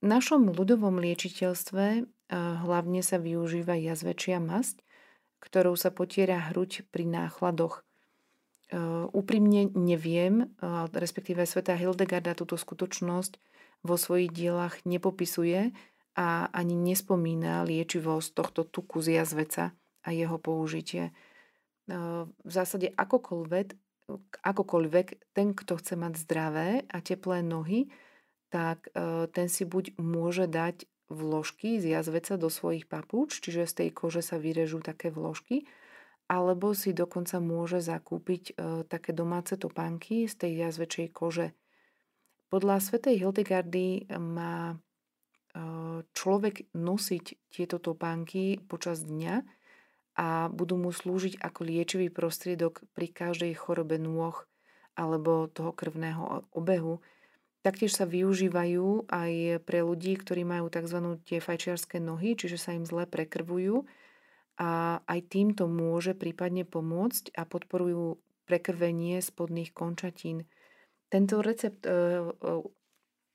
V 0.00 0.06
našom 0.08 0.48
ľudovom 0.48 0.96
liečiteľstve 0.96 1.84
eh, 2.00 2.04
hlavne 2.36 3.04
sa 3.04 3.20
využíva 3.20 3.76
jazvečia 3.76 4.40
masť, 4.40 4.80
ktorou 5.44 5.76
sa 5.76 5.92
potiera 5.92 6.40
hruď 6.48 6.88
pri 6.88 7.04
náchladoch. 7.04 7.84
Eh, 8.72 8.80
úprimne 9.12 9.68
neviem, 9.76 10.48
eh, 10.48 10.88
respektíve 10.96 11.44
sveta 11.44 11.76
Hildegarda 11.76 12.32
túto 12.32 12.56
skutočnosť 12.56 13.36
vo 13.84 14.00
svojich 14.00 14.32
dielach 14.32 14.80
nepopisuje 14.88 15.76
a 16.16 16.48
ani 16.48 16.72
nespomína 16.72 17.60
liečivosť 17.68 18.28
tohto 18.32 18.64
tuku 18.64 19.04
z 19.04 19.20
jazveca 19.20 19.76
a 20.06 20.14
jeho 20.14 20.38
použitie. 20.38 21.10
V 21.90 22.50
zásade 22.50 22.94
akokoľvek 22.94 23.74
akokoľvek 24.42 25.34
ten, 25.34 25.52
kto 25.52 25.82
chce 25.82 25.94
mať 25.98 26.14
zdravé 26.22 26.68
a 26.86 26.98
teplé 27.02 27.42
nohy, 27.42 27.90
tak 28.48 28.86
e, 28.94 29.26
ten 29.34 29.50
si 29.50 29.66
buď 29.66 29.98
môže 29.98 30.46
dať 30.46 30.86
vložky 31.10 31.78
z 31.82 31.98
jazveca 31.98 32.38
do 32.38 32.50
svojich 32.50 32.86
papúč, 32.86 33.42
čiže 33.42 33.66
z 33.66 33.74
tej 33.82 33.88
kože 33.94 34.22
sa 34.22 34.38
vyrežú 34.38 34.82
také 34.82 35.10
vložky, 35.10 35.66
alebo 36.26 36.74
si 36.74 36.90
dokonca 36.94 37.38
môže 37.42 37.82
zakúpiť 37.82 38.42
e, 38.50 38.52
také 38.86 39.10
domáce 39.10 39.58
topánky 39.58 40.30
z 40.30 40.34
tej 40.38 40.52
jazvečej 40.66 41.10
kože. 41.10 41.54
Podľa 42.46 42.78
svätej 42.78 43.18
Hildegardy 43.18 44.06
má 44.22 44.74
e, 44.74 44.76
človek 46.14 46.70
nosiť 46.78 47.50
tieto 47.50 47.82
topánky 47.82 48.62
počas 48.70 49.02
dňa, 49.02 49.42
a 50.16 50.48
budú 50.48 50.80
mu 50.80 50.90
slúžiť 50.90 51.44
ako 51.44 51.60
liečivý 51.68 52.08
prostriedok 52.08 52.80
pri 52.96 53.12
každej 53.12 53.52
chorobe 53.52 54.00
nôh 54.00 54.34
alebo 54.96 55.52
toho 55.52 55.76
krvného 55.76 56.48
obehu. 56.56 57.04
Taktiež 57.60 57.92
sa 57.92 58.08
využívajú 58.08 59.12
aj 59.12 59.60
pre 59.68 59.84
ľudí, 59.84 60.16
ktorí 60.16 60.48
majú 60.48 60.72
tzv. 60.72 61.20
tie 61.28 61.38
fajčiarské 61.44 62.00
nohy, 62.00 62.32
čiže 62.32 62.56
sa 62.56 62.72
im 62.72 62.88
zle 62.88 63.04
prekrvujú 63.04 63.84
a 64.56 65.02
aj 65.04 65.20
týmto 65.28 65.68
môže 65.68 66.16
prípadne 66.16 66.64
pomôcť 66.64 67.36
a 67.36 67.44
podporujú 67.44 68.16
prekrvenie 68.48 69.20
spodných 69.20 69.76
končatín. 69.76 70.48
Tento 71.12 71.44
recept 71.44 71.84
e, 71.84 71.90
e, 71.90 71.94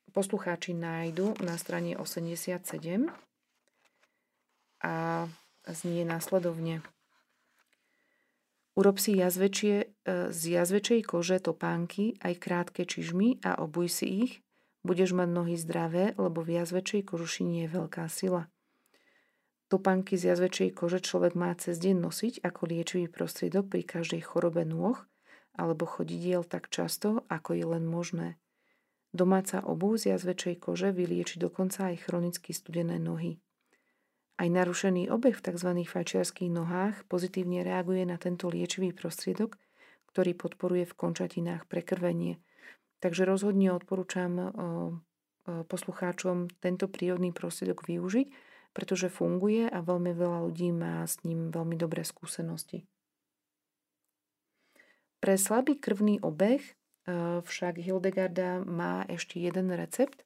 poslucháči 0.10 0.74
nájdu 0.74 1.38
na 1.46 1.60
strane 1.62 1.94
87 1.94 2.58
a 4.82 4.94
znie 5.70 6.08
následovne. 6.08 6.82
Urob 8.72 8.98
si 9.04 9.20
jazvečie, 9.20 9.92
e, 10.08 10.32
z 10.32 10.42
jazvečej 10.56 11.04
kože 11.04 11.44
topánky, 11.44 12.16
aj 12.24 12.34
krátke 12.40 12.88
čižmy 12.88 13.44
a 13.44 13.60
obuj 13.60 13.92
si 13.92 14.08
ich. 14.08 14.34
Budeš 14.82 15.14
mať 15.14 15.30
nohy 15.30 15.56
zdravé, 15.60 16.16
lebo 16.18 16.42
v 16.42 16.58
jazvečej 16.58 17.04
kožušine 17.06 17.68
je 17.68 17.68
veľká 17.68 18.08
sila. 18.08 18.48
Topánky 19.68 20.20
z 20.20 20.36
jazvečej 20.36 20.72
kože 20.76 21.00
človek 21.04 21.36
má 21.36 21.52
cez 21.56 21.80
deň 21.80 21.96
nosiť 22.00 22.34
ako 22.44 22.62
liečivý 22.68 23.08
prostriedok 23.08 23.72
pri 23.72 23.84
každej 23.88 24.20
chorobe 24.20 24.68
nôh 24.68 25.00
alebo 25.56 25.84
chodidiel 25.84 26.48
tak 26.48 26.72
často, 26.72 27.28
ako 27.28 27.56
je 27.56 27.66
len 27.68 27.84
možné. 27.84 28.40
Domáca 29.12 29.60
obu 29.60 30.00
z 30.00 30.16
jazvečej 30.16 30.64
kože 30.64 30.96
vylieči 30.96 31.36
dokonca 31.40 31.92
aj 31.92 32.08
chronicky 32.08 32.56
studené 32.56 32.96
nohy. 33.00 33.44
Aj 34.42 34.50
narušený 34.50 35.14
obeh 35.14 35.38
v 35.38 35.46
tzv. 35.54 35.70
fajčiarských 35.86 36.50
nohách 36.50 37.06
pozitívne 37.06 37.62
reaguje 37.62 38.10
na 38.10 38.18
tento 38.18 38.50
liečivý 38.50 38.90
prostriedok, 38.90 39.54
ktorý 40.10 40.34
podporuje 40.34 40.90
v 40.90 40.98
končatinách 40.98 41.70
prekrvenie. 41.70 42.42
Takže 43.06 43.30
rozhodne 43.30 43.70
odporúčam 43.70 44.50
poslucháčom 45.46 46.50
tento 46.58 46.90
prírodný 46.90 47.30
prostriedok 47.30 47.86
využiť, 47.86 48.34
pretože 48.74 49.14
funguje 49.14 49.70
a 49.70 49.78
veľmi 49.78 50.10
veľa 50.10 50.50
ľudí 50.50 50.74
má 50.74 51.06
s 51.06 51.22
ním 51.22 51.54
veľmi 51.54 51.78
dobré 51.78 52.02
skúsenosti. 52.02 52.90
Pre 55.22 55.38
slabý 55.38 55.78
krvný 55.78 56.18
obeh 56.18 56.66
však 57.46 57.78
Hildegarda 57.78 58.66
má 58.66 59.06
ešte 59.06 59.38
jeden 59.38 59.70
recept, 59.70 60.26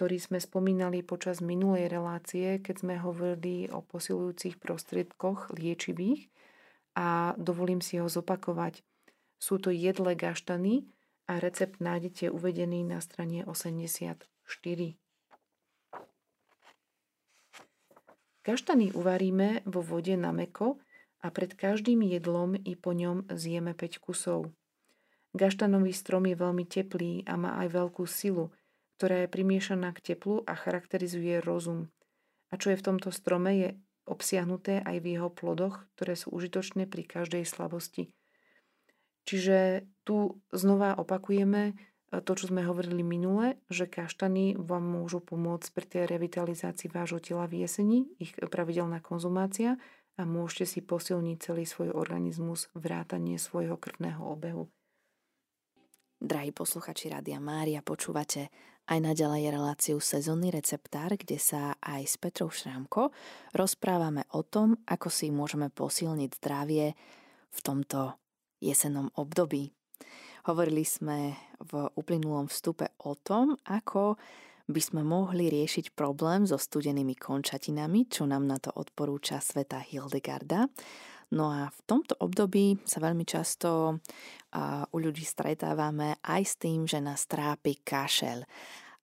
ktorý 0.00 0.16
sme 0.16 0.40
spomínali 0.40 1.04
počas 1.04 1.44
minulej 1.44 1.92
relácie, 1.92 2.56
keď 2.64 2.76
sme 2.80 2.96
hovorili 2.96 3.68
o 3.68 3.84
posilujúcich 3.84 4.56
prostriedkoch 4.56 5.52
liečivých 5.52 6.32
a 6.96 7.36
dovolím 7.36 7.84
si 7.84 8.00
ho 8.00 8.08
zopakovať. 8.08 8.80
Sú 9.36 9.60
to 9.60 9.68
jedle 9.68 10.16
gaštany 10.16 10.88
a 11.28 11.36
recept 11.36 11.84
nájdete 11.84 12.32
uvedený 12.32 12.80
na 12.80 13.04
strane 13.04 13.44
84. 13.44 14.24
Gaštany 18.40 18.96
uvaríme 18.96 19.60
vo 19.68 19.84
vode 19.84 20.16
na 20.16 20.32
meko 20.32 20.80
a 21.20 21.28
pred 21.28 21.52
každým 21.52 22.08
jedlom 22.08 22.56
i 22.56 22.72
po 22.72 22.96
ňom 22.96 23.28
zjeme 23.36 23.76
5 23.76 24.00
kusov. 24.00 24.48
Gaštanový 25.36 25.92
strom 25.92 26.24
je 26.24 26.40
veľmi 26.40 26.64
teplý 26.64 27.28
a 27.28 27.36
má 27.36 27.60
aj 27.60 27.68
veľkú 27.68 28.08
silu– 28.08 28.48
ktorá 29.00 29.24
je 29.24 29.32
primiešaná 29.32 29.96
k 29.96 30.12
teplu 30.12 30.44
a 30.44 30.52
charakterizuje 30.52 31.40
rozum. 31.40 31.88
A 32.52 32.60
čo 32.60 32.68
je 32.68 32.76
v 32.76 32.84
tomto 32.84 33.08
strome 33.08 33.50
je 33.56 33.68
obsiahnuté 34.04 34.84
aj 34.84 35.00
v 35.00 35.16
jeho 35.16 35.32
plodoch, 35.32 35.88
ktoré 35.96 36.20
sú 36.20 36.28
užitočné 36.36 36.84
pri 36.84 37.08
každej 37.08 37.48
slabosti. 37.48 38.12
Čiže 39.24 39.88
tu 40.04 40.44
znova 40.52 41.00
opakujeme 41.00 41.72
e, 41.72 41.74
to, 42.20 42.32
čo 42.36 42.52
sme 42.52 42.60
hovorili 42.60 43.00
minule, 43.00 43.56
že 43.72 43.88
kaštany 43.88 44.60
vám 44.60 44.84
môžu 44.84 45.24
pomôcť 45.24 45.68
pri 45.72 45.86
tej 45.88 46.02
revitalizácii 46.04 46.92
vášho 46.92 47.24
tela 47.24 47.48
v 47.48 47.64
jeseni, 47.64 48.04
ich 48.20 48.36
pravidelná 48.36 49.00
konzumácia 49.00 49.80
a 50.20 50.28
môžete 50.28 50.76
si 50.76 50.80
posilniť 50.84 51.36
celý 51.40 51.64
svoj 51.64 51.96
organizmus, 51.96 52.68
vrátanie 52.76 53.40
svojho 53.40 53.80
krvného 53.80 54.20
obehu. 54.28 54.68
Drahí 56.20 56.52
posluchači 56.52 57.08
Rádia 57.08 57.40
Mária, 57.40 57.80
počúvate 57.80 58.52
aj 58.90 58.98
naďalej 58.98 59.54
reláciu 59.54 60.02
Sezónny 60.02 60.50
receptár, 60.50 61.14
kde 61.14 61.38
sa 61.38 61.78
aj 61.78 62.02
s 62.10 62.14
Petrou 62.18 62.50
Šrámko 62.50 63.14
rozprávame 63.54 64.26
o 64.34 64.42
tom, 64.42 64.82
ako 64.90 65.06
si 65.06 65.30
môžeme 65.30 65.70
posilniť 65.70 66.30
zdravie 66.42 66.98
v 67.54 67.58
tomto 67.62 68.18
jesennom 68.58 69.14
období. 69.14 69.70
Hovorili 70.50 70.82
sme 70.82 71.38
v 71.62 71.86
uplynulom 71.94 72.50
vstupe 72.50 72.90
o 73.06 73.14
tom, 73.14 73.54
ako 73.70 74.18
by 74.66 74.80
sme 74.82 75.02
mohli 75.06 75.46
riešiť 75.50 75.94
problém 75.94 76.46
so 76.46 76.58
studenými 76.58 77.14
končatinami, 77.14 78.10
čo 78.10 78.26
nám 78.26 78.46
na 78.46 78.58
to 78.58 78.74
odporúča 78.74 79.38
sveta 79.38 79.82
Hildegarda. 79.86 80.66
No 81.30 81.54
a 81.54 81.70
v 81.70 81.80
tomto 81.86 82.18
období 82.18 82.82
sa 82.82 82.98
veľmi 82.98 83.22
často 83.22 84.02
u 84.90 84.96
ľudí 84.98 85.22
stretávame 85.22 86.18
aj 86.26 86.42
s 86.42 86.54
tým, 86.58 86.90
že 86.90 86.98
nás 86.98 87.30
trápi 87.30 87.78
kašel. 87.86 88.42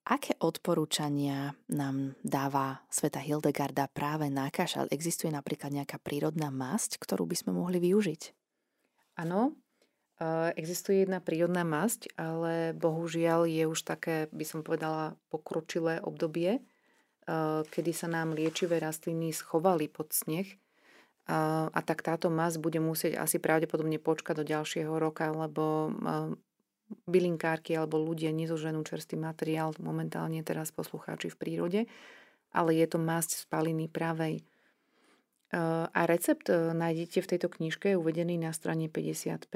Aké 0.07 0.35
odporúčania 0.39 1.55
nám 1.71 2.15
dáva 2.23 2.83
sveta 2.87 3.19
Hildegarda 3.19 3.87
práve 3.91 4.27
na 4.31 4.51
kašel? 4.51 4.91
Existuje 4.91 5.31
napríklad 5.31 5.71
nejaká 5.71 5.99
prírodná 5.99 6.47
masť, 6.47 6.99
ktorú 6.99 7.27
by 7.27 7.35
sme 7.35 7.51
mohli 7.55 7.79
využiť? 7.79 8.21
Áno, 9.19 9.55
existuje 10.55 11.07
jedna 11.07 11.23
prírodná 11.23 11.63
masť, 11.63 12.11
ale 12.19 12.75
bohužiaľ 12.75 13.47
je 13.47 13.67
už 13.67 13.83
také, 13.87 14.27
by 14.35 14.43
som 14.43 14.67
povedala, 14.67 15.15
pokročilé 15.31 16.03
obdobie, 16.03 16.59
kedy 17.71 17.91
sa 17.91 18.07
nám 18.07 18.35
liečivé 18.35 18.79
rastliny 18.79 19.35
schovali 19.35 19.91
pod 19.91 20.11
sneh 20.11 20.47
a, 21.27 21.81
tak 21.83 22.01
táto 22.07 22.31
mas 22.31 22.55
bude 22.55 22.79
musieť 22.79 23.19
asi 23.19 23.37
pravdepodobne 23.37 23.99
počkať 23.99 24.41
do 24.41 24.45
ďalšieho 24.47 24.95
roka, 24.95 25.27
lebo 25.29 25.91
bylinkárky 27.07 27.75
alebo 27.75 27.99
ľudia 27.99 28.31
nezoženú 28.31 28.79
čerstvý 28.87 29.19
materiál 29.19 29.75
momentálne 29.83 30.39
teraz 30.43 30.71
poslucháči 30.71 31.27
v 31.27 31.39
prírode, 31.39 31.81
ale 32.55 32.79
je 32.79 32.87
to 32.87 32.99
masť 32.99 33.43
z 33.43 33.45
paliny 33.51 33.85
pravej. 33.91 34.39
A 35.95 36.01
recept 36.03 36.51
e, 36.51 36.75
nájdete 36.75 37.23
v 37.23 37.29
tejto 37.31 37.47
knižke 37.47 37.95
uvedený 37.95 38.35
na 38.35 38.51
strane 38.51 38.91
55. 38.91 39.47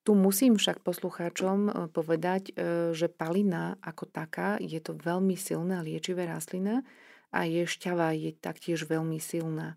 Tu 0.00 0.12
musím 0.16 0.56
však 0.56 0.80
poslucháčom 0.80 1.58
e, 1.68 1.70
povedať, 1.92 2.56
e, 2.56 2.92
že 2.96 3.12
palina 3.12 3.76
ako 3.84 4.08
taká 4.08 4.56
je 4.56 4.80
to 4.80 4.96
veľmi 4.96 5.36
silná 5.36 5.84
liečivé 5.84 6.24
rastlina 6.24 6.80
a 7.28 7.44
je 7.44 7.68
šťava 7.68 8.16
je 8.16 8.32
taktiež 8.32 8.88
veľmi 8.88 9.20
silná. 9.20 9.76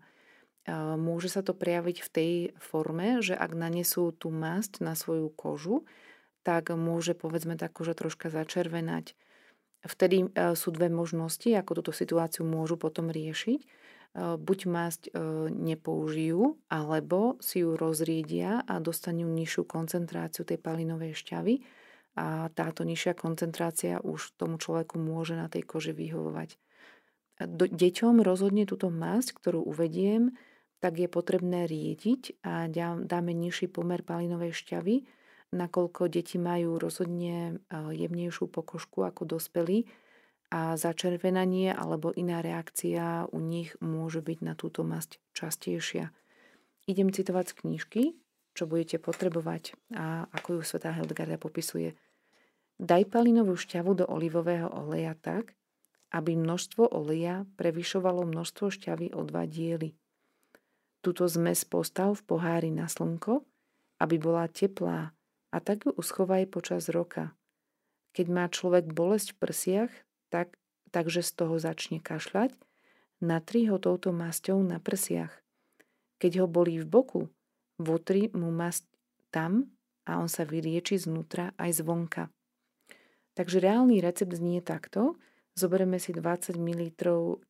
Môže 0.96 1.28
sa 1.28 1.44
to 1.44 1.52
prejaviť 1.52 1.96
v 2.00 2.08
tej 2.08 2.32
forme, 2.56 3.20
že 3.20 3.36
ak 3.36 3.52
nanesú 3.52 4.16
tú 4.16 4.32
masť 4.32 4.80
na 4.80 4.96
svoju 4.96 5.28
kožu, 5.28 5.84
tak 6.40 6.72
môže 6.72 7.12
povedzme 7.12 7.60
tak 7.60 7.76
koža 7.76 7.92
troška 7.92 8.32
začervenať. 8.32 9.12
Vtedy 9.84 10.28
e, 10.32 10.56
sú 10.56 10.72
dve 10.72 10.88
možnosti, 10.88 11.48
ako 11.52 11.84
túto 11.84 11.92
situáciu 11.92 12.48
môžu 12.48 12.80
potom 12.80 13.12
riešiť. 13.12 13.60
buď 14.14 14.58
masť 14.70 15.02
nepoužijú, 15.50 16.56
alebo 16.70 17.34
si 17.42 17.66
ju 17.66 17.74
rozriedia 17.74 18.62
a 18.64 18.78
dostanú 18.78 19.26
nižšiu 19.26 19.66
koncentráciu 19.66 20.46
tej 20.46 20.62
palinovej 20.62 21.18
šťavy 21.18 21.60
a 22.14 22.46
táto 22.54 22.86
nižšia 22.86 23.18
koncentrácia 23.18 23.98
už 23.98 24.38
tomu 24.38 24.62
človeku 24.62 25.02
môže 25.02 25.34
na 25.34 25.50
tej 25.50 25.66
koži 25.66 25.90
vyhovovať. 25.90 26.54
Deťom 27.50 28.22
rozhodne 28.22 28.62
túto 28.70 28.86
masť, 28.94 29.34
ktorú 29.34 29.66
uvediem, 29.66 30.38
tak 30.80 31.00
je 31.00 31.08
potrebné 31.08 31.66
riediť 31.66 32.44
a 32.44 32.68
dáme 33.00 33.32
nižší 33.32 33.70
pomer 33.72 34.04
palinovej 34.04 34.52
šťavy, 34.52 35.06
nakoľko 35.54 36.10
deti 36.10 36.36
majú 36.36 36.76
rozhodne 36.82 37.62
jemnejšiu 37.70 38.50
pokožku 38.50 39.06
ako 39.06 39.38
dospelí 39.38 39.86
a 40.50 40.76
začervenanie 40.76 41.72
alebo 41.72 42.12
iná 42.14 42.42
reakcia 42.44 43.30
u 43.30 43.38
nich 43.40 43.74
môže 43.80 44.20
byť 44.20 44.38
na 44.44 44.54
túto 44.54 44.82
masť 44.82 45.18
častejšia. 45.32 46.10
Idem 46.84 47.08
citovať 47.08 47.44
z 47.48 47.54
knižky, 47.64 48.02
čo 48.52 48.68
budete 48.68 49.00
potrebovať 49.00 49.72
a 49.96 50.28
ako 50.30 50.60
ju 50.60 50.62
svetá 50.62 50.92
Hildegarda 50.92 51.40
popisuje. 51.40 51.96
Daj 52.78 53.08
palinovú 53.08 53.54
šťavu 53.54 54.04
do 54.04 54.04
olivového 54.06 54.68
oleja 54.68 55.14
tak, 55.18 55.54
aby 56.14 56.38
množstvo 56.38 56.94
oleja 56.94 57.46
prevyšovalo 57.58 58.22
množstvo 58.22 58.70
šťavy 58.70 59.10
o 59.14 59.26
dva 59.26 59.50
diely. 59.50 59.94
Tuto 61.04 61.28
zmes 61.28 61.68
postav 61.68 62.16
v 62.16 62.24
pohári 62.24 62.72
na 62.72 62.88
slnko, 62.88 63.44
aby 64.00 64.16
bola 64.16 64.48
teplá 64.48 65.12
a 65.52 65.56
tak 65.60 65.84
ju 65.84 65.92
uschovaj 65.92 66.48
počas 66.48 66.88
roka. 66.88 67.36
Keď 68.16 68.26
má 68.32 68.48
človek 68.48 68.88
bolesť 68.88 69.36
v 69.36 69.40
prsiach, 69.44 69.92
tak, 70.32 70.56
takže 70.96 71.20
z 71.20 71.30
toho 71.36 71.60
začne 71.60 72.00
kašľať, 72.00 72.56
natri 73.20 73.68
ho 73.68 73.76
touto 73.76 74.16
masťou 74.16 74.64
na 74.64 74.80
prsiach. 74.80 75.44
Keď 76.24 76.40
ho 76.40 76.46
bolí 76.48 76.80
v 76.80 76.88
boku, 76.88 77.22
votri 77.76 78.32
mu 78.32 78.48
masť 78.48 78.88
tam 79.28 79.68
a 80.08 80.16
on 80.16 80.32
sa 80.32 80.48
vylieči 80.48 80.96
znútra 80.96 81.52
aj 81.60 81.84
zvonka. 81.84 82.32
Takže 83.36 83.60
reálny 83.60 84.00
recept 84.00 84.32
znie 84.32 84.64
takto. 84.64 85.20
Zoberieme 85.52 86.00
si 86.00 86.16
20 86.16 86.56
ml 86.56 86.82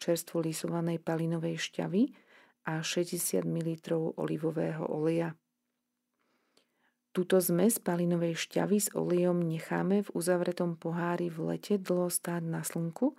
čerstvo 0.01 0.43
lisovanej 0.43 0.99
palinovej 0.99 1.61
šťavy 1.61 2.24
a 2.65 2.81
60 2.81 3.45
ml 3.45 3.73
olivového 4.17 4.85
oleja. 4.89 5.37
Túto 7.15 7.39
zmes 7.39 7.79
palinovej 7.79 8.35
šťavy 8.35 8.79
s 8.83 8.89
olejom 8.91 9.39
necháme 9.39 10.03
v 10.03 10.13
uzavretom 10.19 10.75
pohári 10.75 11.31
v 11.31 11.55
lete 11.55 11.79
dlho 11.79 12.11
stáť 12.11 12.43
na 12.43 12.67
slnku, 12.67 13.15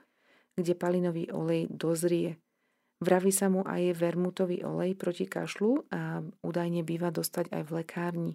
kde 0.60 0.75
palinový 0.75 1.31
olej 1.31 1.71
dozrie. 1.71 2.36
Vraví 2.99 3.31
sa 3.31 3.47
mu 3.47 3.63
aj 3.63 3.95
vermutový 3.95 4.67
olej 4.67 4.99
proti 4.99 5.27
kašlu 5.27 5.88
a 5.95 6.19
údajne 6.43 6.84
býva 6.84 7.08
dostať 7.08 7.55
aj 7.55 7.62
v 7.63 7.71
lekárni. 7.71 8.34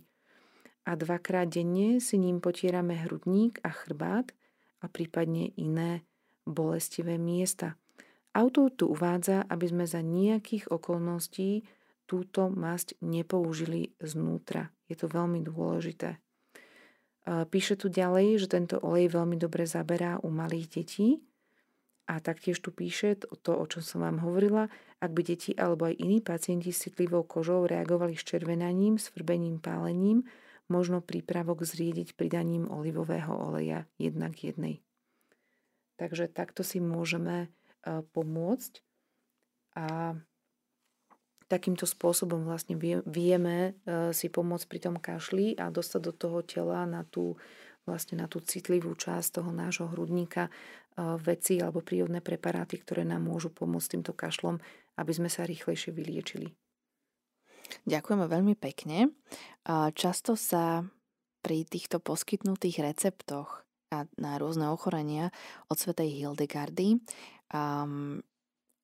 A 0.89 0.97
dvakrát 0.97 1.49
denne 1.49 2.01
si 2.01 2.17
ním 2.17 2.41
potierame 2.41 2.97
hrudník 2.97 3.61
a 3.61 3.69
chrbát 3.69 4.33
a 4.81 4.89
prípadne 4.89 5.53
iné 5.61 6.09
bolestivé 6.49 7.21
miesta. 7.21 7.77
Autor 8.31 8.71
tu 8.71 8.91
uvádza, 8.95 9.43
aby 9.51 9.67
sme 9.67 9.85
za 9.91 10.01
nejakých 10.07 10.71
okolností 10.71 11.67
túto 12.07 12.47
masť 12.51 12.99
nepoužili 13.03 13.95
znútra. 13.99 14.71
Je 14.87 14.95
to 14.95 15.11
veľmi 15.11 15.43
dôležité. 15.43 16.19
Píše 17.27 17.79
tu 17.79 17.87
ďalej, 17.87 18.43
že 18.43 18.51
tento 18.51 18.79
olej 18.83 19.15
veľmi 19.15 19.39
dobre 19.39 19.67
zaberá 19.67 20.19
u 20.23 20.31
malých 20.35 20.67
detí 20.71 21.23
a 22.11 22.19
taktiež 22.19 22.59
tu 22.59 22.75
píše 22.75 23.15
to, 23.19 23.55
o 23.55 23.65
čom 23.71 23.83
som 23.83 24.03
vám 24.03 24.19
hovorila, 24.23 24.67
ak 24.99 25.11
by 25.15 25.23
deti 25.23 25.55
alebo 25.55 25.87
aj 25.87 25.95
iní 26.03 26.19
pacienti 26.19 26.75
s 26.75 26.91
citlivou 26.91 27.23
kožou 27.23 27.71
reagovali 27.71 28.19
s 28.19 28.27
červenaním, 28.27 28.99
svrbením, 28.99 29.63
pálením, 29.63 30.27
možno 30.67 31.03
prípravok 31.03 31.63
zriediť 31.63 32.19
pridaním 32.19 32.67
olivového 32.67 33.31
oleja 33.31 33.87
jednak 33.99 34.35
jednej. 34.43 34.83
Takže 35.99 36.27
takto 36.27 36.67
si 36.67 36.83
môžeme 36.83 37.53
pomôcť 37.87 38.73
a 39.77 40.15
takýmto 41.51 41.83
spôsobom 41.83 42.47
vlastne 42.47 42.79
vieme 43.03 43.75
e, 43.83 44.15
si 44.15 44.31
pomôcť 44.31 44.67
pri 44.71 44.79
tom 44.79 44.97
kašli 45.03 45.59
a 45.59 45.67
dostať 45.75 46.01
do 46.07 46.13
toho 46.15 46.39
tela 46.47 46.87
na 46.87 47.03
tú, 47.03 47.35
vlastne 47.83 48.23
na 48.23 48.31
tú 48.31 48.39
citlivú 48.39 48.95
časť 48.95 49.43
toho 49.43 49.51
nášho 49.51 49.91
hrudníka 49.91 50.47
e, 50.47 50.51
veci 51.19 51.59
alebo 51.59 51.83
prírodné 51.83 52.23
preparáty, 52.23 52.79
ktoré 52.79 53.03
nám 53.03 53.27
môžu 53.27 53.51
pomôcť 53.51 53.99
týmto 53.99 54.15
kašlom, 54.15 54.63
aby 54.95 55.11
sme 55.11 55.27
sa 55.27 55.43
rýchlejšie 55.43 55.91
vyliečili. 55.91 56.55
Ďakujeme 57.87 58.27
veľmi 58.27 58.59
pekne. 58.59 59.15
Často 59.95 60.35
sa 60.35 60.83
pri 61.39 61.63
týchto 61.63 62.03
poskytnutých 62.03 62.83
receptoch 62.83 63.63
a 63.95 64.11
na 64.19 64.43
rôzne 64.43 64.67
ochorenia 64.75 65.31
od 65.71 65.79
svetej 65.79 66.19
Hildegardy 66.19 66.99
um, 67.55 68.23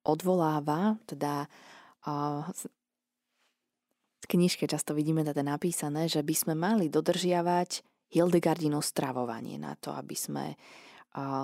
odvoláva, 0.06 0.94
teda 1.10 1.50
v 4.22 4.26
knižke 4.30 4.70
často 4.70 4.94
vidíme 4.94 5.26
teda 5.26 5.42
napísané, 5.42 6.06
že 6.06 6.22
by 6.22 6.34
sme 6.38 6.54
mali 6.54 6.86
dodržiavať 6.86 7.82
Hildegardino 8.14 8.78
stravovanie 8.78 9.58
na 9.58 9.74
to, 9.74 9.90
aby 9.90 10.14
sme 10.14 10.54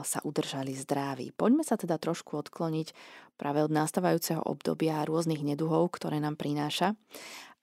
sa 0.07 0.19
udržali 0.23 0.71
zdraví. 0.77 1.35
Poďme 1.35 1.67
sa 1.67 1.75
teda 1.75 1.99
trošku 1.99 2.39
odkloniť 2.39 2.95
práve 3.35 3.65
od 3.65 3.75
nastávajúceho 3.75 4.45
obdobia 4.45 5.03
rôznych 5.03 5.43
neduhov, 5.43 5.91
ktoré 5.97 6.23
nám 6.23 6.39
prináša 6.39 6.95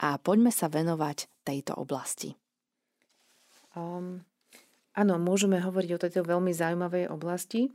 a 0.02 0.19
poďme 0.19 0.52
sa 0.52 0.67
venovať 0.67 1.32
tejto 1.48 1.78
oblasti. 1.78 2.36
Um, 3.78 4.26
áno, 4.91 5.15
môžeme 5.22 5.62
hovoriť 5.63 5.91
o 5.95 6.02
tejto 6.02 6.22
veľmi 6.28 6.52
zaujímavej 6.52 7.08
oblasti. 7.13 7.72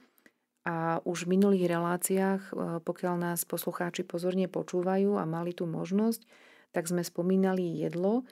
A 0.64 1.04
už 1.04 1.28
v 1.28 1.36
minulých 1.36 1.68
reláciách, 1.68 2.42
e, 2.48 2.52
pokiaľ 2.80 3.14
nás 3.20 3.44
poslucháči 3.44 4.00
pozorne 4.00 4.48
počúvajú 4.48 5.20
a 5.20 5.28
mali 5.28 5.52
tú 5.52 5.68
možnosť, 5.68 6.24
tak 6.72 6.88
sme 6.88 7.04
spomínali 7.04 7.84
jedlo 7.84 8.24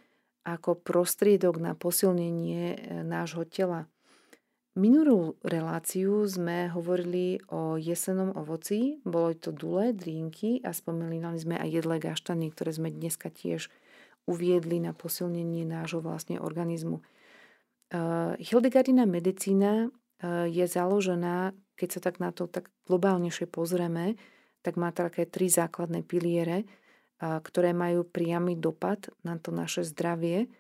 ako 0.43 0.81
prostriedok 0.81 1.61
na 1.61 1.77
posilnenie 1.77 2.65
e, 2.73 2.77
nášho 3.05 3.45
tela. 3.45 3.85
Minulú 4.73 5.37
reláciu 5.45 6.25
sme 6.25 6.73
hovorili 6.73 7.37
o 7.53 7.77
jesenom 7.77 8.33
ovoci, 8.33 9.05
bolo 9.05 9.37
to 9.37 9.53
dule, 9.53 9.93
drinky 9.93 10.65
a 10.65 10.73
spomínali 10.73 11.37
sme 11.37 11.61
aj 11.61 11.69
jedle 11.69 12.01
gaštany, 12.01 12.49
ktoré 12.49 12.73
sme 12.73 12.89
dneska 12.89 13.29
tiež 13.29 13.69
uviedli 14.25 14.81
na 14.81 14.97
posilnenie 14.97 15.69
nášho 15.69 16.01
vlastne 16.01 16.41
organizmu. 16.41 16.97
E, 16.97 17.03
Hildegardina 18.41 19.05
medicína 19.05 19.93
je 20.47 20.63
založená 20.71 21.51
keď 21.77 21.89
sa 21.99 22.01
tak 22.01 22.21
na 22.23 22.31
to 22.31 22.47
tak 22.47 22.69
globálnejšie 22.87 23.49
pozrieme, 23.49 24.17
tak 24.63 24.79
má 24.79 24.95
také 24.95 25.27
tri 25.27 25.51
základné 25.51 26.07
piliere, 26.07 26.65
ktoré 27.19 27.71
majú 27.75 28.03
priamy 28.03 28.59
dopad 28.59 29.11
na 29.23 29.39
to 29.39 29.55
naše 29.55 29.87
zdravie 29.87 30.51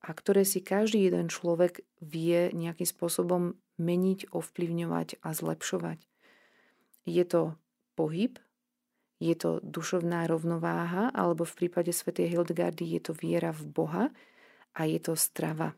a 0.00 0.10
ktoré 0.12 0.48
si 0.48 0.64
každý 0.64 1.08
jeden 1.08 1.28
človek 1.28 1.84
vie 2.00 2.52
nejakým 2.52 2.88
spôsobom 2.88 3.56
meniť, 3.80 4.32
ovplyvňovať 4.32 5.20
a 5.24 5.28
zlepšovať. 5.32 6.04
Je 7.08 7.24
to 7.24 7.56
pohyb, 7.96 8.36
je 9.20 9.36
to 9.36 9.60
dušovná 9.60 10.24
rovnováha, 10.28 11.12
alebo 11.12 11.44
v 11.44 11.56
prípade 11.64 11.92
svätej 11.92 12.32
Hildegardy 12.32 12.96
je 12.96 13.00
to 13.00 13.12
viera 13.12 13.52
v 13.52 13.64
Boha 13.68 14.04
a 14.72 14.80
je 14.88 15.00
to 15.00 15.16
strava. 15.16 15.76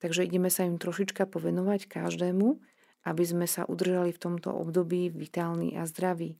Takže 0.00 0.24
ideme 0.24 0.48
sa 0.48 0.64
im 0.64 0.80
trošička 0.80 1.28
povenovať 1.28 1.88
každému 1.88 2.60
aby 3.06 3.24
sme 3.26 3.46
sa 3.46 3.68
udržali 3.68 4.10
v 4.14 4.22
tomto 4.22 4.50
období 4.50 5.10
vitálni 5.12 5.76
a 5.78 5.86
zdraví. 5.86 6.38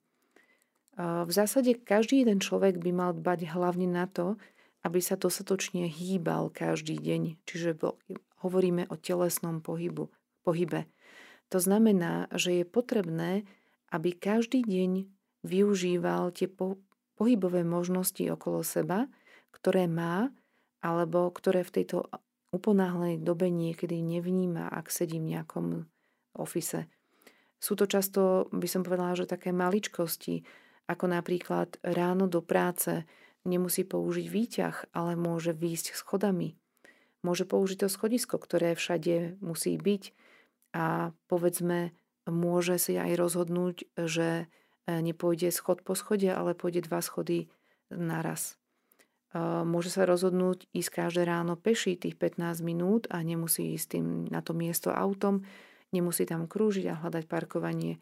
V 0.99 1.31
zásade 1.31 1.79
každý 1.79 2.27
jeden 2.27 2.43
človek 2.43 2.83
by 2.83 2.91
mal 2.91 3.11
dbať 3.15 3.55
hlavne 3.55 3.87
na 3.87 4.11
to, 4.11 4.35
aby 4.83 4.99
sa 4.99 5.15
dostatočne 5.15 5.87
hýbal 5.87 6.51
každý 6.51 6.99
deň, 6.99 7.39
čiže 7.47 7.79
hovoríme 8.43 8.91
o 8.91 8.99
telesnom 8.99 9.63
pohybu, 9.63 10.11
pohybe. 10.43 10.91
To 11.55 11.59
znamená, 11.63 12.27
že 12.35 12.63
je 12.63 12.65
potrebné, 12.67 13.47
aby 13.95 14.13
každý 14.13 14.67
deň 14.67 15.07
využíval 15.47 16.35
tie 16.35 16.51
po, 16.51 16.83
pohybové 17.15 17.63
možnosti 17.63 18.21
okolo 18.27 18.67
seba, 18.67 19.07
ktoré 19.55 19.87
má, 19.87 20.31
alebo 20.83 21.31
ktoré 21.31 21.63
v 21.67 21.83
tejto 21.83 22.07
uponáhlenej 22.55 23.23
dobe 23.23 23.51
niekedy 23.51 23.99
nevníma, 23.99 24.71
ak 24.71 24.91
sedí 24.91 25.19
v 25.19 25.35
nejakom 25.35 25.91
ofise. 26.39 26.87
Sú 27.59 27.75
to 27.75 27.91
často, 27.91 28.47
by 28.55 28.71
som 28.71 28.87
povedala, 28.87 29.19
že 29.19 29.27
také 29.27 29.51
maličkosti, 29.51 30.47
ako 30.87 31.05
napríklad 31.11 31.83
ráno 31.83 32.31
do 32.31 32.41
práce 32.41 33.03
nemusí 33.43 33.83
použiť 33.83 34.27
výťah, 34.31 34.77
ale 34.95 35.19
môže 35.19 35.51
výjsť 35.53 35.99
schodami. 35.99 36.55
Môže 37.27 37.45
použiť 37.45 37.83
to 37.83 37.89
schodisko, 37.91 38.39
ktoré 38.39 38.79
všade 38.79 39.43
musí 39.43 39.75
byť 39.75 40.15
a 40.79 41.11
povedzme, 41.27 41.91
môže 42.31 42.79
si 42.79 42.95
aj 42.95 43.19
rozhodnúť, 43.19 43.91
že 43.99 44.47
nepôjde 44.87 45.51
schod 45.51 45.83
po 45.83 45.99
schode, 45.99 46.31
ale 46.31 46.55
pôjde 46.55 46.87
dva 46.87 47.03
schody 47.03 47.51
naraz. 47.91 48.55
Môže 49.37 49.93
sa 49.93 50.09
rozhodnúť 50.09 50.71
ísť 50.73 51.05
každé 51.05 51.29
ráno 51.29 51.59
peši 51.59 52.01
tých 52.01 52.17
15 52.17 52.65
minút 52.65 53.11
a 53.13 53.21
nemusí 53.21 53.77
ísť 53.77 53.99
tým 53.99 54.07
na 54.31 54.41
to 54.41 54.57
miesto 54.57 54.89
autom, 54.89 55.45
nemusí 55.95 56.25
tam 56.29 56.51
krúžiť 56.51 56.87
a 56.93 56.99
hľadať 56.99 57.25
parkovanie. 57.29 58.01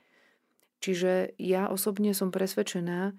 Čiže 0.81 1.35
ja 1.41 1.73
osobne 1.73 2.13
som 2.13 2.35
presvedčená, 2.35 3.17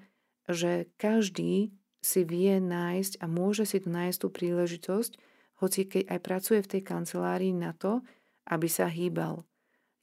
že 0.47 0.88
každý 0.95 1.73
si 1.99 2.21
vie 2.23 2.62
nájsť 2.62 3.19
a 3.19 3.25
môže 3.27 3.67
si 3.67 3.82
nájsť 3.84 4.17
tú 4.21 4.27
príležitosť, 4.32 5.12
hoci 5.58 5.89
keď 5.89 6.03
aj 6.13 6.19
pracuje 6.21 6.60
v 6.62 6.71
tej 6.77 6.82
kancelárii 6.86 7.51
na 7.51 7.73
to, 7.73 8.06
aby 8.47 8.69
sa 8.69 8.88
hýbal. 8.88 9.43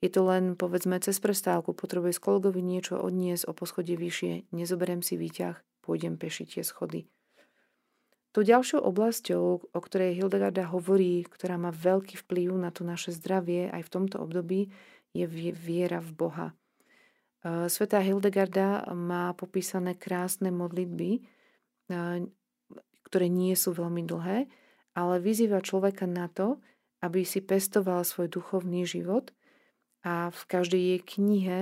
Je 0.04 0.12
to 0.12 0.26
len, 0.26 0.52
povedzme, 0.52 1.00
cez 1.00 1.16
prestávku, 1.16 1.72
potrebuje 1.72 2.12
z 2.12 2.20
kolegovi 2.20 2.60
niečo 2.60 3.00
odniesť 3.00 3.48
o 3.48 3.56
poschodie 3.56 3.96
vyššie, 3.96 4.52
nezoberiem 4.52 5.00
si 5.00 5.16
výťah, 5.16 5.56
pôjdem 5.80 6.20
pešiť 6.20 6.60
tie 6.60 6.64
schody. 6.66 7.08
To 8.34 8.42
ďalšou 8.42 8.82
oblasťou, 8.82 9.70
o 9.70 9.80
ktorej 9.80 10.18
Hildegarda 10.18 10.66
hovorí, 10.66 11.22
ktorá 11.22 11.54
má 11.54 11.70
veľký 11.70 12.18
vplyv 12.26 12.50
na 12.58 12.74
to 12.74 12.82
naše 12.82 13.14
zdravie 13.14 13.70
aj 13.70 13.86
v 13.86 13.92
tomto 13.94 14.18
období, 14.18 14.74
je 15.14 15.26
viera 15.54 16.02
v 16.02 16.10
Boha. 16.10 16.46
Svetá 17.46 18.02
Hildegarda 18.02 18.90
má 18.90 19.30
popísané 19.38 19.94
krásne 19.94 20.50
modlitby, 20.50 21.22
ktoré 23.06 23.26
nie 23.30 23.54
sú 23.54 23.70
veľmi 23.70 24.02
dlhé, 24.02 24.50
ale 24.98 25.14
vyzýva 25.22 25.62
človeka 25.62 26.10
na 26.10 26.26
to, 26.26 26.58
aby 27.06 27.22
si 27.22 27.38
pestoval 27.38 28.02
svoj 28.02 28.32
duchovný 28.32 28.82
život 28.82 29.30
a 30.02 30.34
v 30.34 30.42
každej 30.50 30.82
jej 30.82 31.00
knihe 31.06 31.58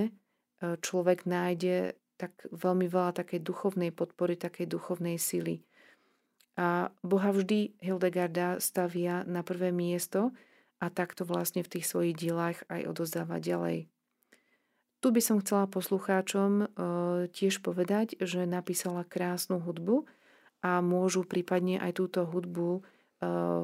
človek 0.63 1.29
nájde 1.29 2.01
tak 2.17 2.33
veľmi 2.49 2.89
veľa 2.89 3.13
takej 3.19 3.45
duchovnej 3.45 3.91
podpory, 3.93 4.41
takej 4.41 4.71
duchovnej 4.71 5.21
sily. 5.21 5.61
A 6.57 6.93
Boha 7.01 7.33
vždy 7.33 7.81
Hildegarda 7.81 8.61
stavia 8.61 9.25
na 9.25 9.41
prvé 9.41 9.73
miesto 9.73 10.37
a 10.83 10.93
takto 10.93 11.25
vlastne 11.25 11.65
v 11.65 11.79
tých 11.79 11.89
svojich 11.89 12.19
dielách 12.19 12.67
aj 12.69 12.91
odozdáva 12.91 13.41
ďalej. 13.41 13.89
Tu 15.03 15.11
by 15.11 15.19
som 15.19 15.43
chcela 15.43 15.67
poslucháčom 15.67 16.51
e, 16.63 16.65
tiež 17.35 17.59
povedať, 17.59 18.15
že 18.23 18.47
napísala 18.47 19.03
krásnu 19.03 19.59
hudbu 19.59 20.07
a 20.63 20.79
môžu 20.79 21.27
prípadne 21.27 21.83
aj 21.83 21.99
túto 21.99 22.23
hudbu, 22.23 22.79
e, 22.79 22.81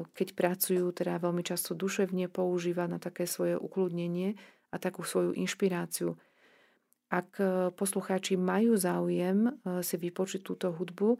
keď 0.03 0.27
pracujú, 0.35 0.91
teda 0.91 1.15
veľmi 1.15 1.39
často 1.39 1.71
duševne 1.79 2.27
používať 2.27 2.87
na 2.91 2.99
také 2.99 3.23
svoje 3.23 3.55
ukludnenie 3.55 4.35
a 4.67 4.75
takú 4.83 5.07
svoju 5.07 5.31
inšpiráciu. 5.31 6.19
Ak 7.07 7.39
e, 7.39 7.71
poslucháči 7.71 8.35
majú 8.35 8.75
záujem 8.75 9.55
si 9.79 9.95
vypočiť 9.95 10.43
túto 10.43 10.75
hudbu, 10.75 11.15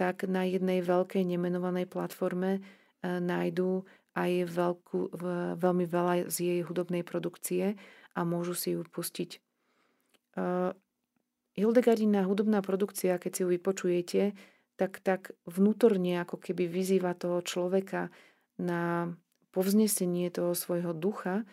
tak 0.00 0.24
na 0.24 0.48
jednej 0.48 0.80
veľkej 0.80 1.20
nemenovanej 1.28 1.84
platforme 1.84 2.56
e, 2.56 2.60
nájdú 3.04 3.84
aj 4.16 4.48
veľkú, 4.48 5.12
veľmi 5.60 5.84
veľa 5.84 6.32
z 6.32 6.36
jej 6.40 6.60
hudobnej 6.64 7.04
produkcie 7.04 7.76
a 8.16 8.20
môžu 8.24 8.56
si 8.56 8.72
ju 8.72 8.80
pustiť. 8.88 9.30
E, 9.36 9.38
Hildegardina 11.60 12.24
hudobná 12.24 12.64
produkcia, 12.64 13.20
keď 13.20 13.30
si 13.36 13.40
ju 13.44 13.48
vypočujete, 13.52 14.22
tak, 14.80 15.04
tak 15.04 15.36
vnútorne 15.44 16.24
ako 16.24 16.40
keby 16.40 16.64
vyzýva 16.64 17.12
toho 17.12 17.44
človeka 17.44 18.08
na 18.56 19.12
povznesenie 19.52 20.32
toho 20.32 20.56
svojho 20.56 20.96
ducha, 20.96 21.44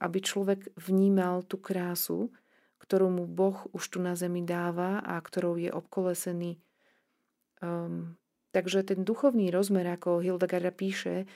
aby 0.00 0.18
človek 0.24 0.72
vnímal 0.80 1.44
tú 1.44 1.60
krásu, 1.60 2.32
ktorú 2.80 3.12
mu 3.12 3.24
Boh 3.28 3.60
už 3.76 3.84
tu 3.92 3.98
na 4.00 4.16
zemi 4.16 4.40
dáva 4.40 5.04
a 5.04 5.20
ktorou 5.20 5.60
je 5.60 5.68
obkolesený 5.68 6.56
takže 8.50 8.82
ten 8.82 9.06
duchovný 9.06 9.50
rozmer, 9.54 9.86
ako 9.86 10.22
Hildegarda 10.22 10.74
píše, 10.74 11.26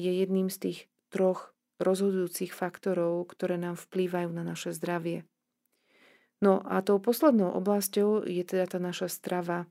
je 0.00 0.10
jedným 0.10 0.48
z 0.48 0.56
tých 0.58 0.78
troch 1.12 1.52
rozhodujúcich 1.82 2.54
faktorov, 2.54 3.28
ktoré 3.32 3.58
nám 3.58 3.76
vplývajú 3.76 4.30
na 4.32 4.46
naše 4.46 4.72
zdravie. 4.72 5.26
No 6.42 6.58
a 6.62 6.82
tou 6.82 6.98
poslednou 6.98 7.54
oblasťou 7.54 8.26
je 8.26 8.42
teda 8.42 8.66
tá 8.66 8.78
naša 8.82 9.06
strava. 9.06 9.70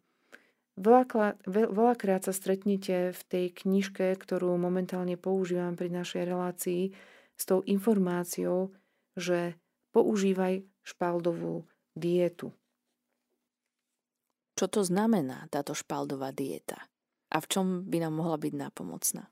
Veľakrát 0.80 2.24
sa 2.24 2.32
stretnete 2.32 3.12
v 3.12 3.22
tej 3.28 3.46
knižke, 3.52 4.16
ktorú 4.16 4.56
momentálne 4.56 5.20
používam 5.20 5.76
pri 5.76 5.92
našej 5.92 6.24
relácii, 6.24 6.96
s 7.36 7.44
tou 7.44 7.60
informáciou, 7.68 8.72
že 9.18 9.60
používaj 9.92 10.64
špaldovú 10.86 11.68
dietu. 11.98 12.56
Čo 14.56 14.66
to 14.70 14.82
znamená 14.86 15.50
táto 15.50 15.74
špaldová 15.74 16.32
dieta? 16.32 16.91
A 17.32 17.38
v 17.40 17.48
čom 17.48 17.88
by 17.88 17.98
nám 18.04 18.20
mohla 18.20 18.36
byť 18.36 18.54
nápomocná? 18.54 19.32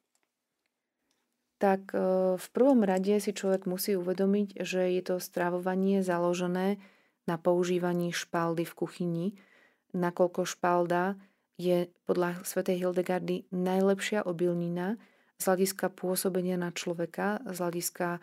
Tak 1.60 1.92
e, 1.92 2.00
v 2.40 2.48
prvom 2.56 2.88
rade 2.88 3.12
si 3.20 3.36
človek 3.36 3.68
musí 3.68 4.00
uvedomiť, 4.00 4.64
že 4.64 4.96
je 4.96 5.02
to 5.04 5.16
stravovanie 5.20 6.00
založené 6.00 6.80
na 7.28 7.36
používaní 7.36 8.16
špaldy 8.16 8.64
v 8.64 8.74
kuchyni, 8.74 9.28
nakoľko 9.92 10.48
špalda 10.48 11.20
je 11.60 11.92
podľa 12.08 12.40
svätej 12.48 12.80
Hildegardy 12.80 13.52
najlepšia 13.52 14.24
obilnina 14.24 14.96
z 15.36 15.44
hľadiska 15.44 15.92
pôsobenia 15.92 16.56
na 16.56 16.72
človeka, 16.72 17.44
z 17.44 17.58
hľadiska 17.60 18.08
e, 18.16 18.20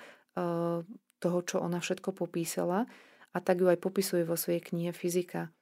toho, 1.20 1.38
čo 1.44 1.60
ona 1.60 1.84
všetko 1.84 2.16
popísala 2.16 2.88
a 3.36 3.38
tak 3.44 3.60
ju 3.60 3.68
aj 3.68 3.76
popisuje 3.76 4.24
vo 4.24 4.40
svojej 4.40 4.64
knihe 4.64 4.96
Fyzika. 4.96 5.52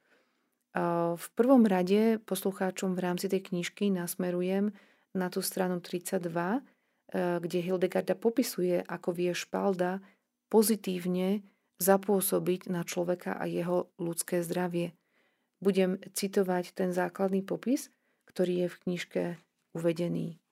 V 1.14 1.26
prvom 1.38 1.62
rade 1.70 2.18
poslucháčom 2.26 2.98
v 2.98 3.00
rámci 3.06 3.30
tej 3.30 3.46
knižky 3.46 3.94
nasmerujem 3.94 4.74
na 5.14 5.30
tú 5.30 5.38
stranu 5.38 5.78
32, 5.78 6.18
e, 6.18 6.60
kde 7.14 7.58
Hildegarda 7.62 8.18
popisuje, 8.18 8.82
ako 8.82 9.14
vie 9.14 9.30
špalda 9.30 10.02
pozitívne 10.50 11.46
zapôsobiť 11.78 12.74
na 12.74 12.82
človeka 12.82 13.38
a 13.38 13.46
jeho 13.46 13.86
ľudské 14.02 14.42
zdravie. 14.42 14.98
Budem 15.62 16.02
citovať 16.10 16.74
ten 16.74 16.90
základný 16.90 17.46
popis, 17.46 17.94
ktorý 18.26 18.66
je 18.66 18.68
v 18.68 18.80
knižke 18.82 19.22
uvedený. 19.78 20.42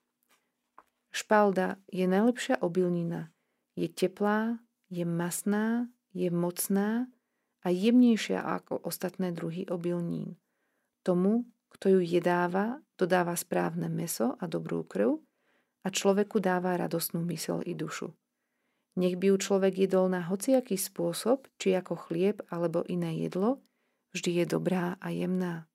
Špalda 1.11 1.75
je 1.91 2.07
najlepšia 2.07 2.63
obilnina. 2.63 3.29
Je 3.75 3.91
teplá, 3.91 4.57
je 4.87 5.03
masná, 5.03 5.91
je 6.15 6.31
mocná, 6.31 7.11
a 7.63 7.71
jemnejšia 7.71 8.43
ako 8.43 8.83
ostatné 8.83 9.31
druhy 9.31 9.65
obilnín. 9.71 10.35
Tomu, 11.03 11.47
kto 11.73 11.99
ju 11.99 12.01
jedáva, 12.03 12.83
dodáva 12.99 13.33
správne 13.35 13.87
meso 13.87 14.35
a 14.39 14.45
dobrú 14.47 14.83
krv 14.83 15.19
a 15.83 15.87
človeku 15.91 16.39
dáva 16.39 16.75
radosnú 16.79 17.23
mysel 17.27 17.63
i 17.63 17.75
dušu. 17.75 18.11
Nech 18.93 19.17
by 19.17 19.33
ju 19.33 19.37
človek 19.41 19.89
jedol 19.89 20.05
na 20.05 20.21
hociaký 20.21 20.77
spôsob, 20.77 21.49
či 21.57 21.73
ako 21.73 21.97
chlieb 21.97 22.45
alebo 22.53 22.85
iné 22.85 23.25
jedlo, 23.25 23.57
vždy 24.13 24.43
je 24.43 24.45
dobrá 24.45 25.01
a 25.01 25.09
jemná. 25.09 25.65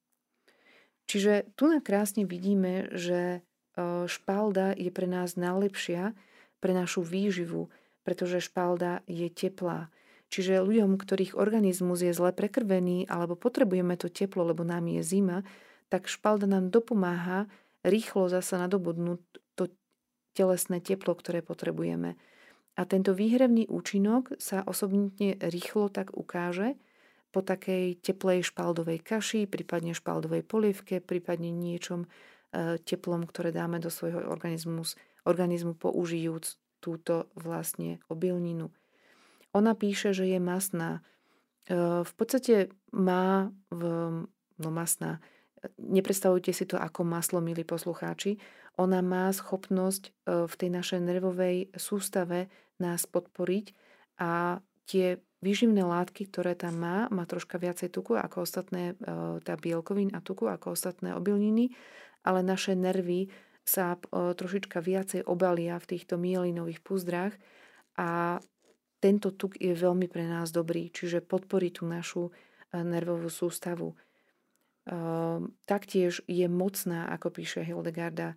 Čiže 1.11 1.51
tu 1.59 1.67
na 1.67 1.83
krásne 1.83 2.29
vidíme, 2.29 2.93
že 2.95 3.21
e, 3.21 3.39
špalda 4.07 4.77
je 4.77 4.93
pre 4.93 5.09
nás 5.11 5.35
najlepšia 5.35 6.15
pre 6.63 6.73
našu 6.77 7.03
výživu, 7.03 7.73
pretože 8.07 8.45
špalda 8.45 9.03
je 9.09 9.27
teplá, 9.33 9.91
Čiže 10.29 10.61
ľuďom, 10.61 11.01
ktorých 11.01 11.37
organizmus 11.41 12.05
je 12.05 12.13
zle 12.13 12.37
prekrvený 12.37 13.09
alebo 13.09 13.33
potrebujeme 13.33 13.97
to 13.97 14.13
teplo, 14.13 14.45
lebo 14.45 14.61
nám 14.61 14.85
je 14.89 15.01
zima, 15.01 15.41
tak 15.89 16.05
špalda 16.05 16.45
nám 16.45 16.69
dopomáha 16.69 17.49
rýchlo 17.81 18.29
zasa 18.29 18.61
nadobudnúť 18.61 19.21
to 19.57 19.73
telesné 20.37 20.85
teplo, 20.85 21.17
ktoré 21.17 21.41
potrebujeme. 21.41 22.21
A 22.79 22.87
tento 22.87 23.11
výhrevný 23.17 23.67
účinok 23.67 24.39
sa 24.39 24.63
osobnitne 24.63 25.41
rýchlo 25.43 25.91
tak 25.91 26.15
ukáže 26.15 26.79
po 27.35 27.43
takej 27.43 27.99
teplej 27.99 28.47
špaldovej 28.47 29.03
kaši, 29.03 29.51
prípadne 29.51 29.93
špaldovej 29.93 30.47
polievke, 30.47 31.03
prípadne 31.03 31.51
niečom 31.51 32.07
e, 32.07 32.09
teplom, 32.79 33.27
ktoré 33.27 33.51
dáme 33.51 33.83
do 33.83 33.91
svojho 33.91 34.31
organizmu, 34.31 34.87
organizmu 35.27 35.75
použijúc 35.75 36.57
túto 36.79 37.27
vlastne 37.35 37.99
obilninu. 38.07 38.71
Ona 39.57 39.73
píše, 39.73 40.13
že 40.13 40.29
je 40.29 40.41
masná. 40.41 41.01
E, 41.69 42.05
v 42.05 42.13
podstate 42.17 42.73
má 42.93 43.53
v, 43.73 43.83
no 44.61 44.69
masná, 44.73 45.21
nepredstavujte 45.79 46.53
si 46.55 46.65
to 46.69 46.79
ako 46.79 47.05
maslo, 47.05 47.41
milí 47.41 47.65
poslucháči, 47.65 48.39
ona 48.79 49.03
má 49.03 49.33
schopnosť 49.35 50.03
e, 50.07 50.11
v 50.47 50.55
tej 50.55 50.71
našej 50.71 51.01
nervovej 51.03 51.57
sústave 51.75 52.47
nás 52.79 53.09
podporiť 53.11 53.75
a 54.23 54.63
tie 54.87 55.19
výživné 55.43 55.83
látky, 55.83 56.31
ktoré 56.31 56.55
tam 56.55 56.79
má, 56.79 57.07
má 57.11 57.27
troška 57.27 57.59
viacej 57.59 57.91
tuku 57.91 58.15
ako 58.15 58.47
ostatné, 58.47 58.95
e, 58.95 59.41
tá 59.43 59.55
bielkovín 59.59 60.15
a 60.15 60.23
tuku 60.23 60.47
ako 60.47 60.79
ostatné 60.79 61.15
obilniny, 61.17 61.75
ale 62.23 62.45
naše 62.45 62.75
nervy 62.75 63.31
sa 63.69 64.01
trošička 64.11 64.81
viacej 64.81 65.29
obalia 65.29 65.77
v 65.77 65.89
týchto 65.93 66.17
mielinových 66.17 66.81
púzdrach 66.81 67.37
a 68.01 68.41
tento 68.99 69.31
tuk 69.31 69.55
je 69.59 69.75
veľmi 69.75 70.11
pre 70.11 70.27
nás 70.27 70.51
dobrý, 70.51 70.91
čiže 70.91 71.23
podporí 71.23 71.71
tú 71.71 71.87
našu 71.87 72.35
nervovú 72.75 73.31
sústavu. 73.31 73.95
Taktiež 75.69 76.25
je 76.25 76.47
mocná, 76.49 77.13
ako 77.13 77.39
píše 77.39 77.61
Hildegarda, 77.63 78.35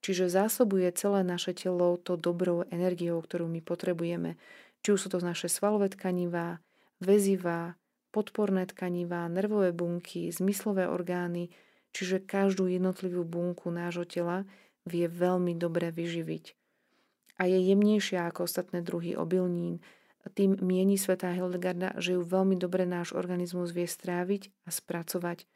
čiže 0.00 0.32
zásobuje 0.32 0.88
celé 0.96 1.20
naše 1.22 1.52
telo 1.52 2.00
to 2.00 2.16
dobrou 2.16 2.64
energiou, 2.72 3.20
ktorú 3.20 3.46
my 3.46 3.60
potrebujeme. 3.60 4.40
Či 4.80 4.96
už 4.96 5.00
sú 5.04 5.08
to 5.12 5.20
naše 5.20 5.52
svalové 5.52 5.92
tkanivá, 5.92 6.64
väzivá, 7.04 7.76
podporné 8.10 8.64
tkanivá, 8.64 9.28
nervové 9.28 9.76
bunky, 9.76 10.32
zmyslové 10.32 10.88
orgány, 10.88 11.52
čiže 11.92 12.24
každú 12.24 12.66
jednotlivú 12.66 13.22
bunku 13.28 13.68
nášho 13.68 14.08
tela 14.08 14.48
vie 14.88 15.04
veľmi 15.04 15.52
dobre 15.54 15.92
vyživiť. 15.92 16.56
A 17.40 17.48
je 17.48 17.60
jemnejšia 17.60 18.24
ako 18.28 18.48
ostatné 18.48 18.80
druhy 18.80 19.16
obilnín, 19.16 19.84
tým 20.28 20.60
mieni 20.60 21.00
svetá 21.00 21.32
Hildegarda, 21.32 21.96
že 21.96 22.18
ju 22.18 22.20
veľmi 22.20 22.60
dobre 22.60 22.84
náš 22.84 23.16
organizmus 23.16 23.72
vie 23.72 23.88
stráviť 23.88 24.52
a 24.68 24.70
spracovať. 24.74 25.48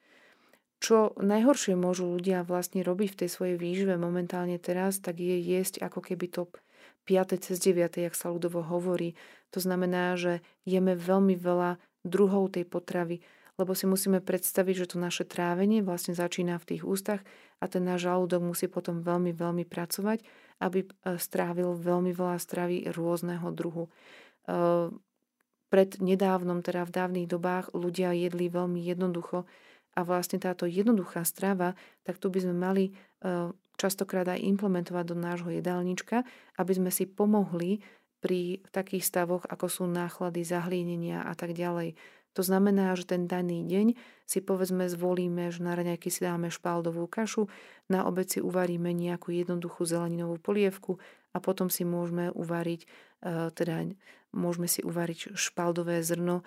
Čo 0.80 1.16
najhoršie 1.16 1.76
môžu 1.76 2.08
ľudia 2.08 2.44
vlastne 2.44 2.80
robiť 2.84 3.08
v 3.12 3.18
tej 3.24 3.28
svojej 3.28 3.56
výžive 3.60 3.96
momentálne 4.00 4.56
teraz, 4.56 5.00
tak 5.00 5.20
je 5.20 5.36
jesť 5.40 5.84
ako 5.84 6.00
keby 6.00 6.28
to 6.32 6.48
5. 7.04 7.40
cez 7.40 7.56
9. 7.60 8.04
jak 8.04 8.14
sa 8.16 8.32
ľudovo 8.32 8.64
hovorí. 8.64 9.12
To 9.52 9.60
znamená, 9.60 10.16
že 10.16 10.40
jeme 10.64 10.96
veľmi 10.96 11.36
veľa 11.36 11.76
druhov 12.04 12.52
tej 12.52 12.68
potravy, 12.68 13.24
lebo 13.56 13.72
si 13.72 13.86
musíme 13.86 14.18
predstaviť, 14.18 14.74
že 14.84 14.90
to 14.92 14.96
naše 14.98 15.24
trávenie 15.24 15.80
vlastne 15.80 16.12
začína 16.12 16.58
v 16.58 16.68
tých 16.74 16.82
ústach 16.82 17.22
a 17.62 17.64
ten 17.70 17.86
náš 17.86 18.10
žalúdok 18.10 18.42
musí 18.42 18.66
potom 18.66 19.00
veľmi, 19.00 19.30
veľmi 19.30 19.64
pracovať, 19.64 20.20
aby 20.58 20.84
e, 20.84 20.86
strávil 21.16 21.78
veľmi 21.78 22.10
veľa 22.10 22.36
stravy 22.36 22.90
rôzneho 22.90 23.46
druhu. 23.54 23.88
E, 24.44 24.90
pred 25.72 25.90
nedávnom, 25.98 26.62
teda 26.62 26.86
v 26.86 26.94
dávnych 26.94 27.26
dobách, 27.26 27.74
ľudia 27.74 28.14
jedli 28.14 28.46
veľmi 28.46 28.78
jednoducho 28.78 29.42
a 29.98 30.00
vlastne 30.06 30.38
táto 30.38 30.70
jednoduchá 30.70 31.26
strava, 31.26 31.74
tak 32.06 32.22
tu 32.22 32.30
by 32.30 32.46
sme 32.46 32.54
mali 32.54 32.84
e, 32.90 32.92
častokrát 33.74 34.26
aj 34.30 34.38
implementovať 34.38 35.04
do 35.10 35.16
nášho 35.18 35.50
jedálnička, 35.50 36.22
aby 36.62 36.72
sme 36.78 36.90
si 36.94 37.10
pomohli 37.10 37.82
pri 38.22 38.62
takých 38.72 39.04
stavoch, 39.04 39.44
ako 39.50 39.66
sú 39.66 39.84
náchlady, 39.84 40.46
zahlínenia 40.46 41.26
a 41.26 41.34
tak 41.36 41.52
ďalej. 41.52 41.98
To 42.34 42.42
znamená, 42.42 42.90
že 42.98 43.06
ten 43.06 43.30
daný 43.30 43.62
deň 43.62 43.94
si 44.26 44.42
povedzme 44.42 44.90
zvolíme, 44.90 45.54
že 45.54 45.62
na 45.62 45.78
raňajky 45.78 46.10
si 46.10 46.26
dáme 46.26 46.50
špaldovú 46.50 47.06
kašu, 47.06 47.46
na 47.86 48.02
obed 48.10 48.26
si 48.26 48.42
uvaríme 48.42 48.90
nejakú 48.90 49.30
jednoduchú 49.30 49.86
zeleninovú 49.86 50.42
polievku 50.42 50.98
a 51.30 51.38
potom 51.38 51.70
si 51.70 51.86
môžeme 51.86 52.34
uvariť, 52.34 52.90
teda 53.24 53.88
môžeme 54.34 54.66
si 54.66 54.82
uvariť 54.82 55.38
špaldové 55.38 56.02
zrno 56.02 56.42
e, 56.42 56.44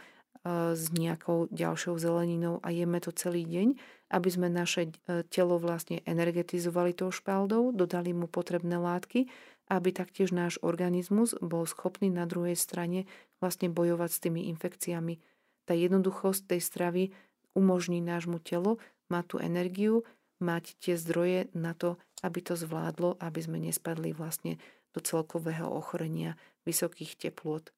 s 0.75 0.91
nejakou 0.93 1.47
ďalšou 1.49 1.95
zeleninou 1.97 2.59
a 2.61 2.69
jeme 2.69 2.99
to 2.99 3.15
celý 3.15 3.47
deň, 3.47 3.79
aby 4.11 4.29
sme 4.29 4.51
naše 4.51 4.91
e, 4.91 5.23
telo 5.31 5.57
vlastne 5.57 6.03
energetizovali 6.03 6.93
tou 6.93 7.09
špaldou, 7.09 7.71
dodali 7.71 8.11
mu 8.11 8.27
potrebné 8.27 8.75
látky, 8.77 9.31
aby 9.67 9.89
taktiež 9.91 10.31
náš 10.31 10.59
organizmus 10.63 11.35
bol 11.39 11.67
schopný 11.67 12.07
na 12.11 12.23
druhej 12.23 12.55
strane 12.55 13.07
vlastne 13.43 13.67
bojovať 13.71 14.09
s 14.11 14.21
tými 14.23 14.47
infekciami. 14.51 15.19
Tá 15.67 15.75
jednoduchosť 15.75 16.55
tej 16.55 16.61
stravy 16.63 17.03
umožní 17.51 17.99
nášmu 17.99 18.39
telu 18.39 18.79
mať 19.11 19.23
tú 19.27 19.35
energiu, 19.43 20.07
mať 20.39 20.77
tie 20.79 20.95
zdroje 20.95 21.51
na 21.51 21.73
to, 21.75 21.99
aby 22.23 22.39
to 22.39 22.55
zvládlo, 22.55 23.17
aby 23.19 23.39
sme 23.43 23.57
nespadli 23.59 24.13
vlastne 24.13 24.61
do 24.97 24.99
celkového 25.05 25.69
ochorenia 25.69 26.33
vysokých 26.65 27.21
teplôt. 27.21 27.69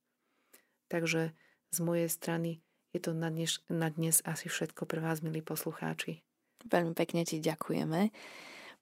Takže 0.88 1.36
z 1.67 1.77
mojej 1.84 2.08
strany 2.08 2.63
je 2.95 3.03
to 3.03 3.12
na 3.12 3.27
dnes, 3.27 3.60
na 3.67 3.91
dnes 3.91 4.23
asi 4.23 4.47
všetko 4.47 4.88
pre 4.88 5.03
vás, 5.03 5.19
milí 5.19 5.43
poslucháči. 5.43 6.23
Veľmi 6.63 6.95
pekne 6.95 7.27
ti 7.27 7.43
ďakujeme. 7.43 8.15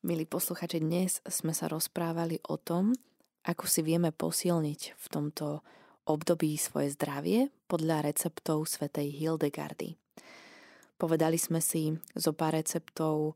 Milí 0.06 0.26
poslucháči, 0.30 0.78
dnes 0.78 1.18
sme 1.26 1.58
sa 1.58 1.66
rozprávali 1.66 2.38
o 2.46 2.62
tom, 2.62 2.94
ako 3.50 3.66
si 3.66 3.82
vieme 3.82 4.14
posilniť 4.14 4.82
v 4.94 5.06
tomto 5.10 5.66
období 6.06 6.54
svoje 6.62 6.94
zdravie 6.94 7.50
podľa 7.66 8.06
receptov 8.06 8.70
svätej 8.70 9.18
Hildegardy. 9.18 9.98
Povedali 11.02 11.42
sme 11.42 11.58
si 11.58 11.90
zo 12.14 12.38
pár 12.38 12.54
receptov 12.54 13.34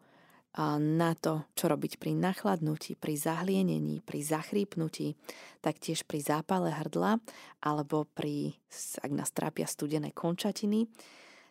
na 0.80 1.16
to, 1.16 1.48
čo 1.56 1.72
robiť 1.72 1.96
pri 1.96 2.12
nachladnutí, 2.12 3.00
pri 3.00 3.16
zahlienení, 3.16 4.04
pri 4.04 4.20
zachrípnutí, 4.20 5.16
taktiež 5.64 6.04
pri 6.04 6.20
zápale 6.20 6.76
hrdla 6.76 7.24
alebo 7.64 8.04
pri, 8.12 8.52
ak 9.00 9.12
nás 9.16 9.32
trápia 9.32 9.64
studené 9.64 10.12
končatiny. 10.12 10.92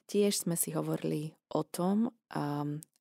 Tiež 0.05 0.45
sme 0.45 0.59
si 0.59 0.77
hovorili 0.77 1.33
o 1.57 1.65
tom, 1.65 2.13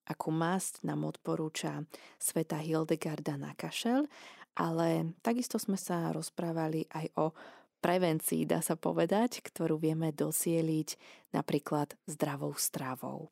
akú 0.08 0.30
masť 0.32 0.88
nám 0.88 1.04
odporúča 1.04 1.84
sveta 2.16 2.64
Hildegarda 2.64 3.36
na 3.36 3.52
kašel, 3.58 4.08
ale 4.56 5.14
takisto 5.20 5.60
sme 5.60 5.76
sa 5.76 6.16
rozprávali 6.16 6.88
aj 6.96 7.06
o 7.20 7.26
prevencii, 7.80 8.48
dá 8.48 8.60
sa 8.60 8.76
povedať, 8.76 9.40
ktorú 9.40 9.80
vieme 9.80 10.12
dosieliť 10.12 11.00
napríklad 11.32 11.96
zdravou 12.08 12.56
stravou. 12.56 13.32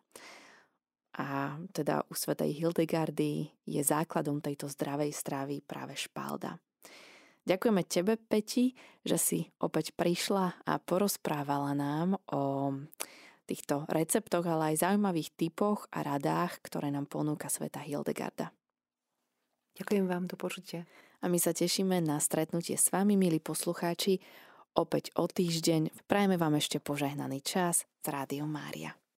A 1.18 1.58
teda 1.74 2.06
u 2.08 2.14
svetej 2.14 2.54
Hildegardy 2.54 3.50
je 3.66 3.82
základom 3.82 4.38
tejto 4.38 4.70
zdravej 4.70 5.10
stravy 5.14 5.66
práve 5.66 5.98
špalda. 5.98 6.62
Ďakujeme 7.48 7.82
tebe, 7.88 8.14
Peti, 8.20 8.76
že 9.08 9.18
si 9.18 9.40
opäť 9.64 9.96
prišla 9.96 10.68
a 10.68 10.74
porozprávala 10.84 11.74
nám 11.74 12.20
o 12.30 12.76
týchto 13.48 13.88
receptoch, 13.88 14.44
ale 14.44 14.76
aj 14.76 14.84
zaujímavých 14.84 15.32
typoch 15.34 15.88
a 15.96 16.04
radách, 16.04 16.60
ktoré 16.60 16.92
nám 16.92 17.08
ponúka 17.08 17.48
sveta 17.48 17.80
Hildegarda. 17.80 18.52
Ďakujem 19.80 20.06
vám, 20.06 20.28
do 20.28 20.36
počutia 20.36 20.84
a 21.24 21.32
my 21.32 21.40
sa 21.40 21.56
tešíme 21.56 22.04
na 22.04 22.20
stretnutie 22.20 22.76
s 22.76 22.92
vami, 22.92 23.16
milí 23.16 23.40
poslucháči, 23.40 24.20
opäť 24.76 25.16
o 25.18 25.26
týždeň. 25.26 26.06
Prajeme 26.06 26.36
vám 26.38 26.60
ešte 26.60 26.78
požehnaný 26.78 27.42
čas 27.42 27.88
z 28.04 28.08
Rádio 28.12 28.46
Mária. 28.46 29.07